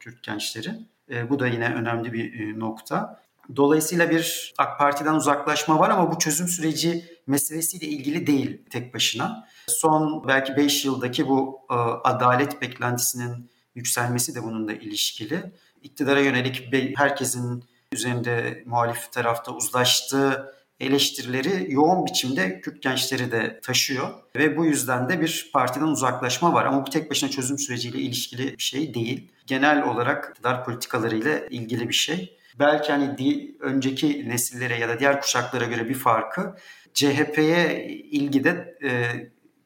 Kürt 0.00 0.22
gençleri. 0.22 0.70
E, 1.10 1.30
bu 1.30 1.38
da 1.38 1.46
yine 1.46 1.74
önemli 1.74 2.12
bir 2.12 2.40
e, 2.40 2.58
nokta. 2.58 3.22
Dolayısıyla 3.56 4.10
bir 4.10 4.54
AK 4.58 4.78
Parti'den 4.78 5.14
uzaklaşma 5.14 5.78
var 5.78 5.90
ama 5.90 6.12
bu 6.12 6.18
çözüm 6.18 6.48
süreci 6.48 7.04
meselesiyle 7.26 7.86
ilgili 7.86 8.26
değil 8.26 8.62
tek 8.70 8.94
başına. 8.94 9.48
Son 9.66 10.28
belki 10.28 10.56
5 10.56 10.84
yıldaki 10.84 11.28
bu 11.28 11.60
e, 11.70 11.74
adalet 12.08 12.62
beklentisinin 12.62 13.50
yükselmesi 13.74 14.34
de 14.34 14.42
bununla 14.42 14.72
ilişkili. 14.72 15.52
İktidara 15.82 16.20
yönelik 16.20 16.68
herkesin 16.96 17.64
üzerinde 17.92 18.62
muhalif 18.66 19.12
tarafta 19.12 19.52
uzlaştığı 19.52 20.52
eleştirileri 20.80 21.72
yoğun 21.72 22.06
biçimde 22.06 22.60
Kürt 22.60 22.82
gençleri 22.82 23.32
de 23.32 23.60
taşıyor 23.62 24.08
ve 24.36 24.56
bu 24.56 24.66
yüzden 24.66 25.08
de 25.08 25.20
bir 25.20 25.50
partiden 25.52 25.86
uzaklaşma 25.86 26.52
var 26.52 26.64
ama 26.64 26.86
bu 26.86 26.90
tek 26.90 27.10
başına 27.10 27.30
çözüm 27.30 27.58
süreciyle 27.58 27.98
ilişkili 27.98 28.58
bir 28.58 28.62
şey 28.62 28.94
değil. 28.94 29.32
Genel 29.46 29.82
olarak 29.82 30.28
iktidar 30.30 30.64
politikalarıyla 30.64 31.38
ilgili 31.38 31.88
bir 31.88 31.94
şey. 31.94 32.38
Belki 32.58 32.92
hani 32.92 33.18
di, 33.18 33.56
önceki 33.60 34.28
nesillere 34.28 34.78
ya 34.78 34.88
da 34.88 34.98
diğer 34.98 35.20
kuşaklara 35.20 35.64
göre 35.64 35.88
bir 35.88 35.94
farkı 35.94 36.54
CHP'ye 36.94 37.86
ilgide 37.88 38.78
e, 38.84 38.90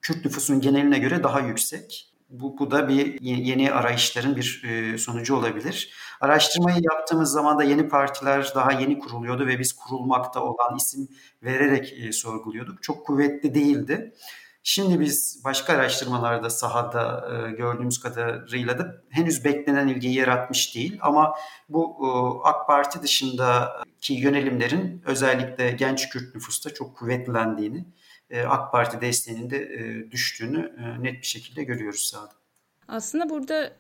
Kürt 0.03 0.25
nüfusunun 0.25 0.61
geneline 0.61 0.99
göre 0.99 1.23
daha 1.23 1.41
yüksek. 1.41 2.13
Bu, 2.31 2.59
bu 2.59 2.71
da 2.71 2.89
bir 2.89 3.21
yeni 3.21 3.73
arayışların 3.73 4.37
bir 4.37 4.63
e, 4.69 4.99
sonucu 4.99 5.37
olabilir. 5.37 5.95
Araştırmayı 6.21 6.81
yaptığımız 6.83 7.33
zaman 7.33 7.59
da 7.59 7.65
yeni 7.65 7.89
partiler 7.89 8.53
daha 8.55 8.73
yeni 8.73 8.99
kuruluyordu 8.99 9.47
ve 9.47 9.59
biz 9.59 9.73
kurulmakta 9.73 10.43
olan 10.43 10.77
isim 10.77 11.09
vererek 11.43 11.93
e, 11.93 12.13
sorguluyorduk. 12.13 12.83
Çok 12.83 13.07
kuvvetli 13.07 13.55
değildi. 13.55 14.15
Şimdi 14.69 15.01
biz 15.01 15.41
başka 15.45 15.73
araştırmalarda 15.73 16.51
sahada 16.51 17.29
e, 17.33 17.51
gördüğümüz 17.51 18.01
kadarıyla 18.01 18.79
da 18.79 19.03
henüz 19.11 19.45
beklenen 19.45 19.89
ilgiyi 19.89 20.15
yaratmış 20.15 20.75
değil. 20.75 20.99
Ama 21.01 21.35
bu 21.69 21.97
e, 22.03 22.09
AK 22.49 22.67
Parti 22.67 23.03
dışındaki 23.03 24.15
yönelimlerin 24.15 25.03
özellikle 25.07 25.71
genç 25.71 26.09
Kürt 26.09 26.35
nüfusta 26.35 26.75
çok 26.75 26.97
kuvvetlendiğini, 26.97 27.85
e, 28.31 28.43
AK 28.43 28.73
Parti 28.73 29.01
desteğinin 29.01 29.51
de 29.51 29.57
e, 29.57 30.11
düştüğünü 30.11 30.77
e, 30.79 31.03
net 31.03 31.15
bir 31.23 31.27
şekilde 31.27 31.65
görüyoruz 31.65 32.01
sahada. 32.01 32.35
Aslında 32.89 33.31
burada 33.31 33.73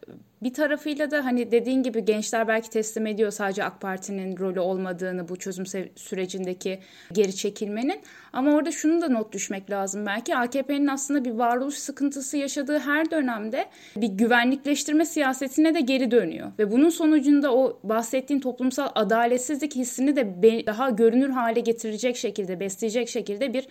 bir 0.43 0.55
tarafıyla 0.55 1.11
da 1.11 1.25
hani 1.25 1.51
dediğin 1.51 1.83
gibi 1.83 2.05
gençler 2.05 2.49
belki 2.49 2.71
teslim 2.71 3.07
ediyor 3.07 3.31
sadece 3.31 3.65
AK 3.65 3.81
Parti'nin 3.81 4.39
rolü 4.39 4.61
olmadığını 4.61 5.29
bu 5.29 5.37
çözüm 5.37 5.67
sürecindeki 5.97 6.81
geri 7.13 7.37
çekilmenin. 7.37 8.01
Ama 8.33 8.55
orada 8.55 8.71
şunu 8.71 9.03
da 9.03 9.09
not 9.09 9.33
düşmek 9.33 9.71
lazım 9.71 10.07
belki 10.07 10.37
AKP'nin 10.37 10.87
aslında 10.87 11.25
bir 11.25 11.31
varoluş 11.31 11.75
sıkıntısı 11.75 12.37
yaşadığı 12.37 12.79
her 12.79 13.11
dönemde 13.11 13.67
bir 13.97 14.09
güvenlikleştirme 14.09 15.07
siyasetine 15.07 15.75
de 15.75 15.81
geri 15.81 16.11
dönüyor. 16.11 16.53
Ve 16.59 16.73
bunun 16.73 16.89
sonucunda 16.89 17.55
o 17.55 17.81
bahsettiğin 17.83 18.41
toplumsal 18.41 18.89
adaletsizlik 18.95 19.75
hissini 19.77 20.17
de 20.17 20.27
daha 20.67 20.91
görünür 20.91 21.31
hale 21.31 21.61
getirecek 21.61 22.17
şekilde, 22.17 22.61
besleyecek 22.61 23.09
şekilde 23.09 23.55
bir 23.55 23.67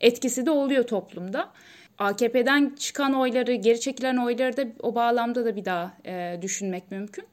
etkisi 0.00 0.46
de 0.46 0.50
oluyor 0.50 0.84
toplumda. 0.84 1.48
AKP'den 1.98 2.72
çıkan 2.78 3.14
oyları, 3.14 3.54
geri 3.54 3.80
çekilen 3.80 4.16
oyları 4.16 4.56
da 4.56 4.64
o 4.82 4.94
bağlamda 4.94 5.44
da 5.44 5.56
bir 5.56 5.64
daha 5.64 5.92
e, 6.06 6.38
düşünmek 6.42 6.90
mümkün. 6.90 7.24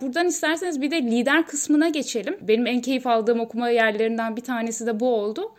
Buradan 0.00 0.26
isterseniz 0.26 0.80
bir 0.80 0.90
de 0.90 1.02
lider 1.02 1.46
kısmına 1.46 1.88
geçelim. 1.88 2.36
Benim 2.40 2.66
en 2.66 2.80
keyif 2.80 3.06
aldığım 3.06 3.40
okuma 3.40 3.68
yerlerinden 3.70 4.36
bir 4.36 4.42
tanesi 4.42 4.86
de 4.86 5.00
bu 5.00 5.14
oldu. 5.14 5.52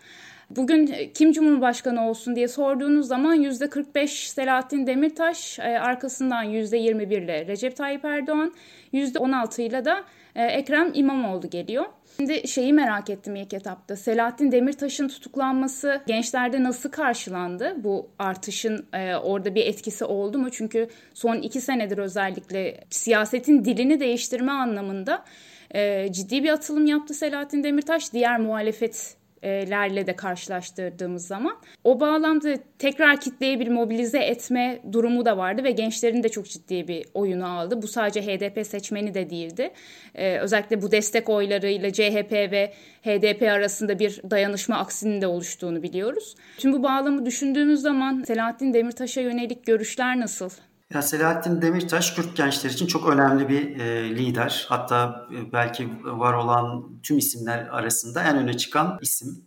Bugün 0.49 1.11
kim 1.13 1.32
Cumhurbaşkanı 1.32 2.09
olsun 2.09 2.36
diye 2.36 2.47
sorduğunuz 2.47 3.07
zaman 3.07 3.36
%45 3.36 4.07
Selahattin 4.07 4.88
Demirtaş, 4.88 5.59
e, 5.59 5.63
arkasından 5.63 6.43
%21 6.43 7.23
ile 7.23 7.47
Recep 7.47 7.75
Tayyip 7.75 8.05
Erdoğan, 8.05 8.53
%16 8.93 9.61
ile 9.61 9.86
de 9.86 9.93
e, 10.36 10.43
Ekrem 10.45 10.91
İmamoğlu 10.93 11.49
geliyor. 11.49 11.86
Şimdi 12.18 12.47
şeyi 12.47 12.74
merak 12.74 13.09
ettim 13.09 13.36
ilk 13.36 13.53
etapta. 13.53 13.95
Selahattin 13.95 14.51
Demirtaş'ın 14.51 15.07
tutuklanması 15.07 16.01
gençlerde 16.07 16.63
nasıl 16.63 16.91
karşılandı? 16.91 17.76
Bu 17.84 18.09
artışın 18.20 18.86
e, 18.93 19.15
orada 19.15 19.55
bir 19.55 19.65
etkisi 19.65 20.05
oldu 20.05 20.38
mu? 20.38 20.49
Çünkü 20.51 20.88
son 21.13 21.36
iki 21.36 21.61
senedir 21.61 21.97
özellikle 21.97 22.84
siyasetin 22.89 23.65
dilini 23.65 23.99
değiştirme 23.99 24.51
anlamında 24.51 25.26
e, 25.72 26.11
ciddi 26.11 26.43
bir 26.43 26.49
atılım 26.49 26.86
yaptı 26.86 27.13
Selahattin 27.13 27.63
Demirtaş. 27.63 28.13
Diğer 28.13 28.39
muhalefet 28.39 29.15
lerle 29.43 30.07
de 30.07 30.15
karşılaştırdığımız 30.15 31.27
zaman 31.27 31.57
o 31.83 31.99
bağlamda 31.99 32.53
tekrar 32.79 33.19
kitleyi 33.19 33.59
bir 33.59 33.67
mobilize 33.67 34.19
etme 34.19 34.79
durumu 34.91 35.25
da 35.25 35.38
vardı 35.38 35.63
ve 35.63 35.71
gençlerin 35.71 36.23
de 36.23 36.29
çok 36.29 36.45
ciddi 36.45 36.88
bir 36.88 37.05
oyunu 37.13 37.47
aldı. 37.47 37.81
Bu 37.81 37.88
sadece 37.88 38.21
HDP 38.21 38.67
seçmeni 38.67 39.13
de 39.13 39.29
değildi. 39.29 39.71
Ee, 40.15 40.38
özellikle 40.38 40.81
bu 40.81 40.91
destek 40.91 41.29
oylarıyla 41.29 41.93
CHP 41.93 42.31
ve 42.31 42.73
HDP 43.03 43.41
arasında 43.41 43.99
bir 43.99 44.21
dayanışma 44.29 44.77
aksinin 44.77 45.21
de 45.21 45.27
oluştuğunu 45.27 45.83
biliyoruz. 45.83 46.35
Tüm 46.57 46.73
bu 46.73 46.83
bağlamı 46.83 47.25
düşündüğümüz 47.25 47.81
zaman 47.81 48.23
Selahattin 48.23 48.73
Demirtaş'a 48.73 49.21
yönelik 49.21 49.65
görüşler 49.65 50.19
nasıl? 50.19 50.49
Ya 50.93 51.01
Selahattin 51.01 51.61
Demirtaş 51.61 52.15
Kürt 52.15 52.35
gençler 52.38 52.69
için 52.69 52.88
çok 52.88 53.09
önemli 53.09 53.49
bir 53.49 53.79
e, 53.79 54.15
lider. 54.15 54.65
Hatta 54.69 55.27
e, 55.33 55.51
belki 55.51 55.89
var 56.03 56.33
olan 56.33 56.99
tüm 57.03 57.17
isimler 57.17 57.67
arasında 57.67 58.23
en 58.23 58.38
öne 58.38 58.57
çıkan 58.57 58.97
isim. 59.01 59.45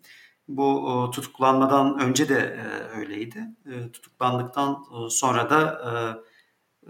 Bu 0.49 0.91
e, 1.09 1.11
tutuklanmadan 1.11 1.99
önce 2.01 2.29
de 2.29 2.39
e, 2.39 2.99
öyleydi. 2.99 3.47
E, 3.67 3.93
tutuklandıktan 3.93 4.73
e, 4.73 5.11
sonra 5.11 5.51
da 5.51 5.81
e, 5.85 5.91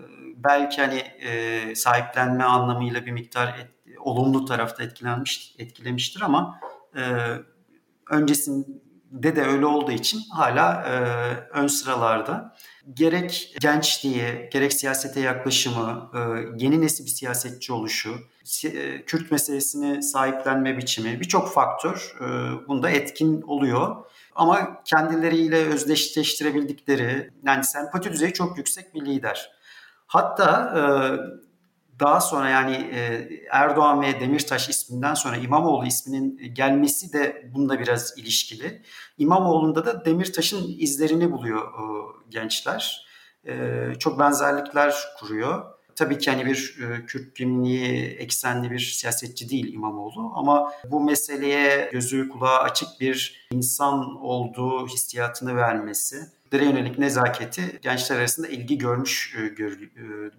e, 0.01 0.03
belki 0.37 0.81
hani 0.81 0.99
e, 0.99 1.75
sahiplenme 1.75 2.45
anlamıyla 2.45 3.07
bir 3.07 3.13
miktar 3.13 3.49
et, 3.59 3.97
olumlu 3.99 4.45
tarafta 4.45 4.83
etkilenmiş 4.83 5.55
etkilemiştir 5.59 6.21
ama 6.21 6.61
e, 6.97 7.03
öncesinde 8.11 8.67
de 9.13 9.43
öyle 9.43 9.67
olduğu 9.67 9.93
için 9.93 10.21
hala 10.31 10.83
e, 10.83 10.95
ön 11.59 11.67
sıralarda 11.67 12.57
gerek 12.95 13.57
gençliği, 13.61 14.49
gerek 14.53 14.73
siyasete 14.73 15.21
yaklaşımı, 15.21 16.11
e, 16.15 16.19
yeni 16.65 16.81
nesil 16.81 17.05
bir 17.05 17.11
siyasetçi 17.11 17.73
oluşu, 17.73 18.15
e, 18.65 19.05
Kürt 19.05 19.31
meselesini 19.31 20.03
sahiplenme 20.03 20.77
biçimi 20.77 21.21
birçok 21.21 21.53
faktör 21.53 22.17
e, 22.21 22.27
bunda 22.69 22.91
etkin 22.91 23.43
oluyor. 23.43 23.97
Ama 24.35 24.83
kendileriyle 24.85 25.57
özdeşleştirebildikleri, 25.57 27.31
yani 27.47 27.65
sempati 27.65 28.13
düzeyi 28.13 28.33
çok 28.33 28.59
yüksek 28.59 28.95
bir 28.95 29.01
lider. 29.01 29.51
Hatta 30.07 30.75
daha 32.01 32.21
sonra 32.21 32.49
yani 32.49 32.75
e, 32.75 33.29
Erdoğan 33.51 34.03
ve 34.03 34.21
Demirtaş 34.21 34.69
isminden 34.69 35.15
sonra 35.15 35.37
İmamoğlu 35.37 35.87
isminin 35.87 36.55
gelmesi 36.55 37.13
de 37.13 37.51
bunda 37.55 37.79
biraz 37.79 38.19
ilişkili. 38.19 38.83
İmamoğlu'nda 39.19 39.87
da 39.87 40.05
Demirtaş'ın 40.05 40.75
izlerini 40.79 41.33
buluyor 41.33 41.63
e, 41.63 41.85
gençler. 42.29 43.07
E, 43.47 43.85
çok 43.99 44.19
benzerlikler 44.19 44.95
kuruyor. 45.19 45.65
Tabii 45.97 46.19
ki 46.19 46.31
hani 46.31 46.47
bir 46.47 46.77
Kürt 47.07 47.35
kimliği 47.35 48.07
eksenli 48.07 48.71
bir 48.71 48.79
siyasetçi 48.79 49.51
değil 49.51 49.73
İmamoğlu 49.73 50.33
ama 50.35 50.73
bu 50.91 51.01
meseleye 51.01 51.89
gözü 51.93 52.29
kulağı 52.29 52.59
açık 52.59 52.89
bir 53.01 53.49
insan 53.53 54.17
olduğu 54.17 54.87
hissiyatını 54.87 55.57
vermesi 55.57 56.17
Dere 56.53 56.65
yönelik 56.65 56.99
nezaketi 56.99 57.79
gençler 57.83 58.17
arasında 58.17 58.49
ilgi 58.49 58.79
görmüş 58.79 59.37
e, 59.39 59.41
e, 59.41 59.67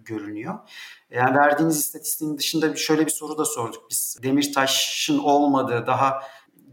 görünüyor. 0.04 0.58
Yani 1.10 1.36
verdiğiniz 1.36 1.78
istatistiğin 1.78 2.38
dışında 2.38 2.76
şöyle 2.76 3.06
bir 3.06 3.10
soru 3.10 3.38
da 3.38 3.44
sorduk 3.44 3.90
biz. 3.90 4.18
Demirtaş'ın 4.22 5.18
olmadığı 5.18 5.86
daha 5.86 6.22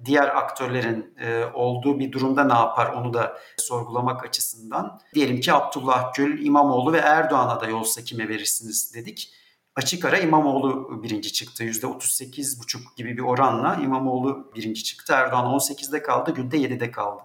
diğer 0.06 0.28
aktörlerin 0.28 1.16
e, 1.20 1.46
olduğu 1.54 2.00
bir 2.00 2.12
durumda 2.12 2.44
ne 2.44 2.54
yapar 2.54 2.94
onu 2.94 3.14
da 3.14 3.38
sorgulamak 3.58 4.26
açısından. 4.26 5.00
Diyelim 5.14 5.40
ki 5.40 5.54
Abdullah 5.54 6.14
Gül, 6.14 6.46
İmamoğlu 6.46 6.94
ve 6.94 6.98
Erdoğan 6.98 7.48
aday 7.48 7.74
olsa 7.74 8.04
kime 8.04 8.30
verirsiniz 8.30 8.94
dedik. 8.94 9.34
Açık 9.76 10.06
ara 10.06 10.18
İmamoğlu 10.18 11.04
birinci 11.04 11.34
çıktı. 11.34 11.64
%38,5 11.64 12.96
gibi 12.96 13.18
bir 13.18 13.24
oranla 13.24 13.76
İmamoğlu 13.76 14.52
birinci 14.56 14.84
çıktı. 14.84 15.14
Erdoğan 15.14 15.46
18'de 15.46 16.02
kaldı, 16.02 16.32
Gül 16.32 16.52
de 16.52 16.58
7'de 16.58 16.92
kaldı. 16.92 17.24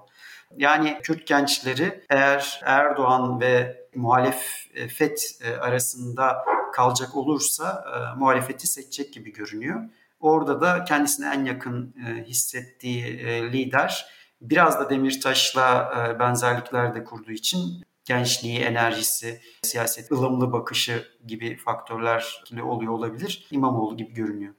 Yani 0.56 0.98
Kürt 1.02 1.26
gençleri 1.26 2.04
eğer 2.10 2.60
Erdoğan 2.64 3.40
ve 3.40 3.84
muhalefet 3.94 5.38
e, 5.44 5.56
arasında 5.56 6.44
kalacak 6.72 7.16
olursa 7.16 7.84
e, 7.94 8.18
muhalefeti 8.18 8.66
seçecek 8.66 9.14
gibi 9.14 9.32
görünüyor. 9.32 9.80
Orada 10.20 10.60
da 10.60 10.84
kendisine 10.84 11.34
en 11.34 11.44
yakın 11.44 11.94
e, 12.06 12.24
hissettiği 12.24 13.04
lider 13.52 14.06
biraz 14.40 14.80
da 14.80 14.90
Demirtaş'la 14.90 15.90
benzerlikler 16.20 16.94
de 16.94 17.04
kurduğu 17.04 17.32
için 17.32 17.84
gençliği, 18.04 18.58
enerjisi, 18.58 19.40
siyaset, 19.62 20.12
ılımlı 20.12 20.52
bakışı 20.52 21.04
gibi 21.26 21.56
faktörler 21.56 22.44
oluyor 22.62 22.92
olabilir. 22.92 23.46
İmamoğlu 23.50 23.96
gibi 23.96 24.14
görünüyor. 24.14 24.54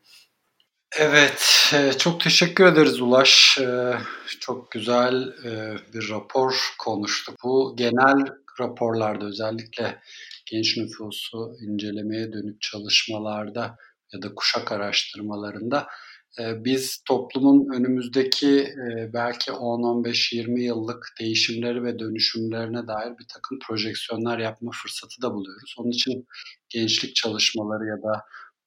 Evet, 0.99 1.71
e, 1.73 1.91
çok 1.97 2.21
teşekkür 2.21 2.65
ederiz 2.65 3.01
Ulaş. 3.01 3.57
E, 3.57 3.93
çok 4.39 4.71
güzel 4.71 5.27
e, 5.45 5.75
bir 5.93 6.09
rapor 6.09 6.73
konuştuk. 6.79 7.35
Bu 7.43 7.75
genel 7.77 8.25
raporlarda 8.59 9.25
özellikle 9.25 10.01
genç 10.45 10.77
nüfusu 10.77 11.55
incelemeye 11.61 12.33
dönük 12.33 12.61
çalışmalarda 12.61 13.77
ya 14.13 14.21
da 14.21 14.35
kuşak 14.35 14.71
araştırmalarında 14.71 15.87
biz 16.39 17.03
toplumun 17.07 17.73
önümüzdeki 17.73 18.73
belki 19.13 19.51
10-15-20 19.51 20.59
yıllık 20.59 21.07
değişimleri 21.19 21.83
ve 21.83 21.99
dönüşümlerine 21.99 22.87
dair 22.87 23.09
bir 23.19 23.27
takım 23.33 23.59
projeksiyonlar 23.67 24.39
yapma 24.39 24.71
fırsatı 24.81 25.21
da 25.21 25.33
buluyoruz. 25.33 25.75
Onun 25.77 25.91
için 25.91 26.27
gençlik 26.69 27.15
çalışmaları 27.15 27.85
ya 27.85 27.97
da 27.97 28.21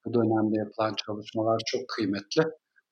bu 0.05 0.15
dönemde 0.15 0.59
yapılan 0.59 0.95
çalışmalar 1.07 1.63
çok 1.67 1.89
kıymetli. 1.89 2.43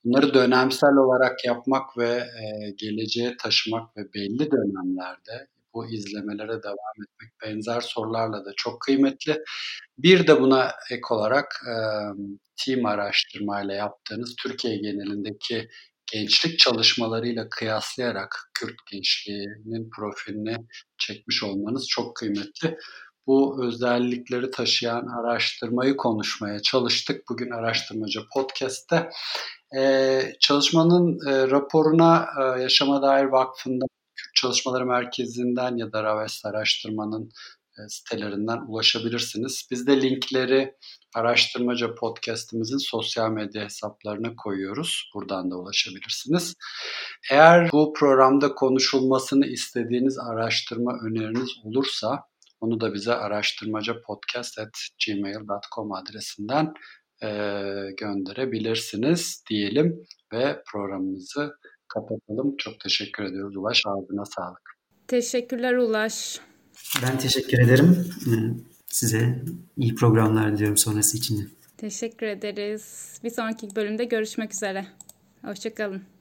Bunları 0.05 0.35
dönemsel 0.35 0.97
olarak 0.97 1.45
yapmak 1.45 1.99
ve 1.99 2.09
e, 2.09 2.71
geleceğe 2.77 3.37
taşımak 3.37 3.97
ve 3.97 4.01
belli 4.15 4.51
dönemlerde 4.51 5.49
bu 5.75 5.91
izlemelere 5.91 6.63
devam 6.63 6.97
etmek 7.03 7.33
benzer 7.43 7.81
sorularla 7.81 8.45
da 8.45 8.53
çok 8.57 8.81
kıymetli. 8.81 9.43
Bir 9.99 10.27
de 10.27 10.41
buna 10.41 10.73
ek 10.91 11.03
olarak 11.11 11.47
e, 11.67 11.75
team 12.65 12.87
araştırmayla 12.87 13.75
yaptığınız 13.75 14.37
Türkiye 14.37 14.77
genelindeki 14.77 15.69
gençlik 16.13 16.59
çalışmalarıyla 16.59 17.49
kıyaslayarak 17.49 18.51
Kürt 18.55 18.77
gençliğinin 18.91 19.91
profilini 19.97 20.57
çekmiş 20.99 21.43
olmanız 21.43 21.89
çok 21.89 22.17
kıymetli 22.17 22.79
bu 23.27 23.67
özellikleri 23.67 24.51
taşıyan 24.51 25.07
araştırmayı 25.07 25.97
konuşmaya 25.97 26.63
çalıştık. 26.63 27.29
Bugün 27.31 27.51
Araştırmacı 27.51 28.21
Podcast'te. 28.35 29.11
Ee, 29.79 30.33
çalışmanın 30.41 31.19
e, 31.29 31.51
raporuna 31.51 32.27
e, 32.41 32.63
Yaşama 32.63 33.03
Dair 33.03 33.25
Vakfı'nda 33.25 33.85
Kürt 34.17 34.35
Çalışmaları 34.35 34.87
Merkezi'nden 34.87 35.77
ya 35.77 35.93
da 35.93 36.05
Raves 36.05 36.45
Araştırma'nın 36.45 37.31
e, 37.79 37.89
sitelerinden 37.89 38.59
ulaşabilirsiniz. 38.69 39.69
Biz 39.71 39.87
de 39.87 40.03
linkleri 40.03 40.75
Araştırmaca 41.15 41.95
podcast'imizin 41.95 42.79
sosyal 42.79 43.31
medya 43.31 43.65
hesaplarına 43.65 44.37
koyuyoruz. 44.37 45.11
Buradan 45.15 45.51
da 45.51 45.57
ulaşabilirsiniz. 45.57 46.55
Eğer 47.31 47.73
bu 47.73 47.93
programda 47.93 48.55
konuşulmasını 48.55 49.47
istediğiniz 49.47 50.19
araştırma 50.19 50.93
öneriniz 51.07 51.51
olursa 51.65 52.25
onu 52.61 52.81
da 52.81 52.95
bize 52.95 53.15
araştırmacapodcast.gmail.com 53.15 55.93
adresinden 55.93 56.73
e, 57.23 57.29
gönderebilirsiniz 57.97 59.45
diyelim 59.51 60.07
ve 60.33 60.63
programımızı 60.73 61.53
kapatalım. 61.89 62.57
Çok 62.57 62.81
teşekkür 62.81 63.25
ediyoruz 63.25 63.57
Ulaş. 63.57 63.83
Ağzına 63.87 64.25
sağlık. 64.25 64.77
Teşekkürler 65.09 65.75
Ulaş. 65.75 66.41
Ben 67.03 67.19
teşekkür 67.19 67.59
ederim. 67.59 68.07
Size 68.87 69.43
iyi 69.77 69.95
programlar 69.95 70.53
diliyorum 70.53 70.77
sonrası 70.77 71.17
için. 71.17 71.57
Teşekkür 71.77 72.27
ederiz. 72.27 73.15
Bir 73.25 73.31
sonraki 73.31 73.77
bölümde 73.77 74.05
görüşmek 74.05 74.53
üzere. 74.53 74.87
Hoşçakalın. 75.43 76.16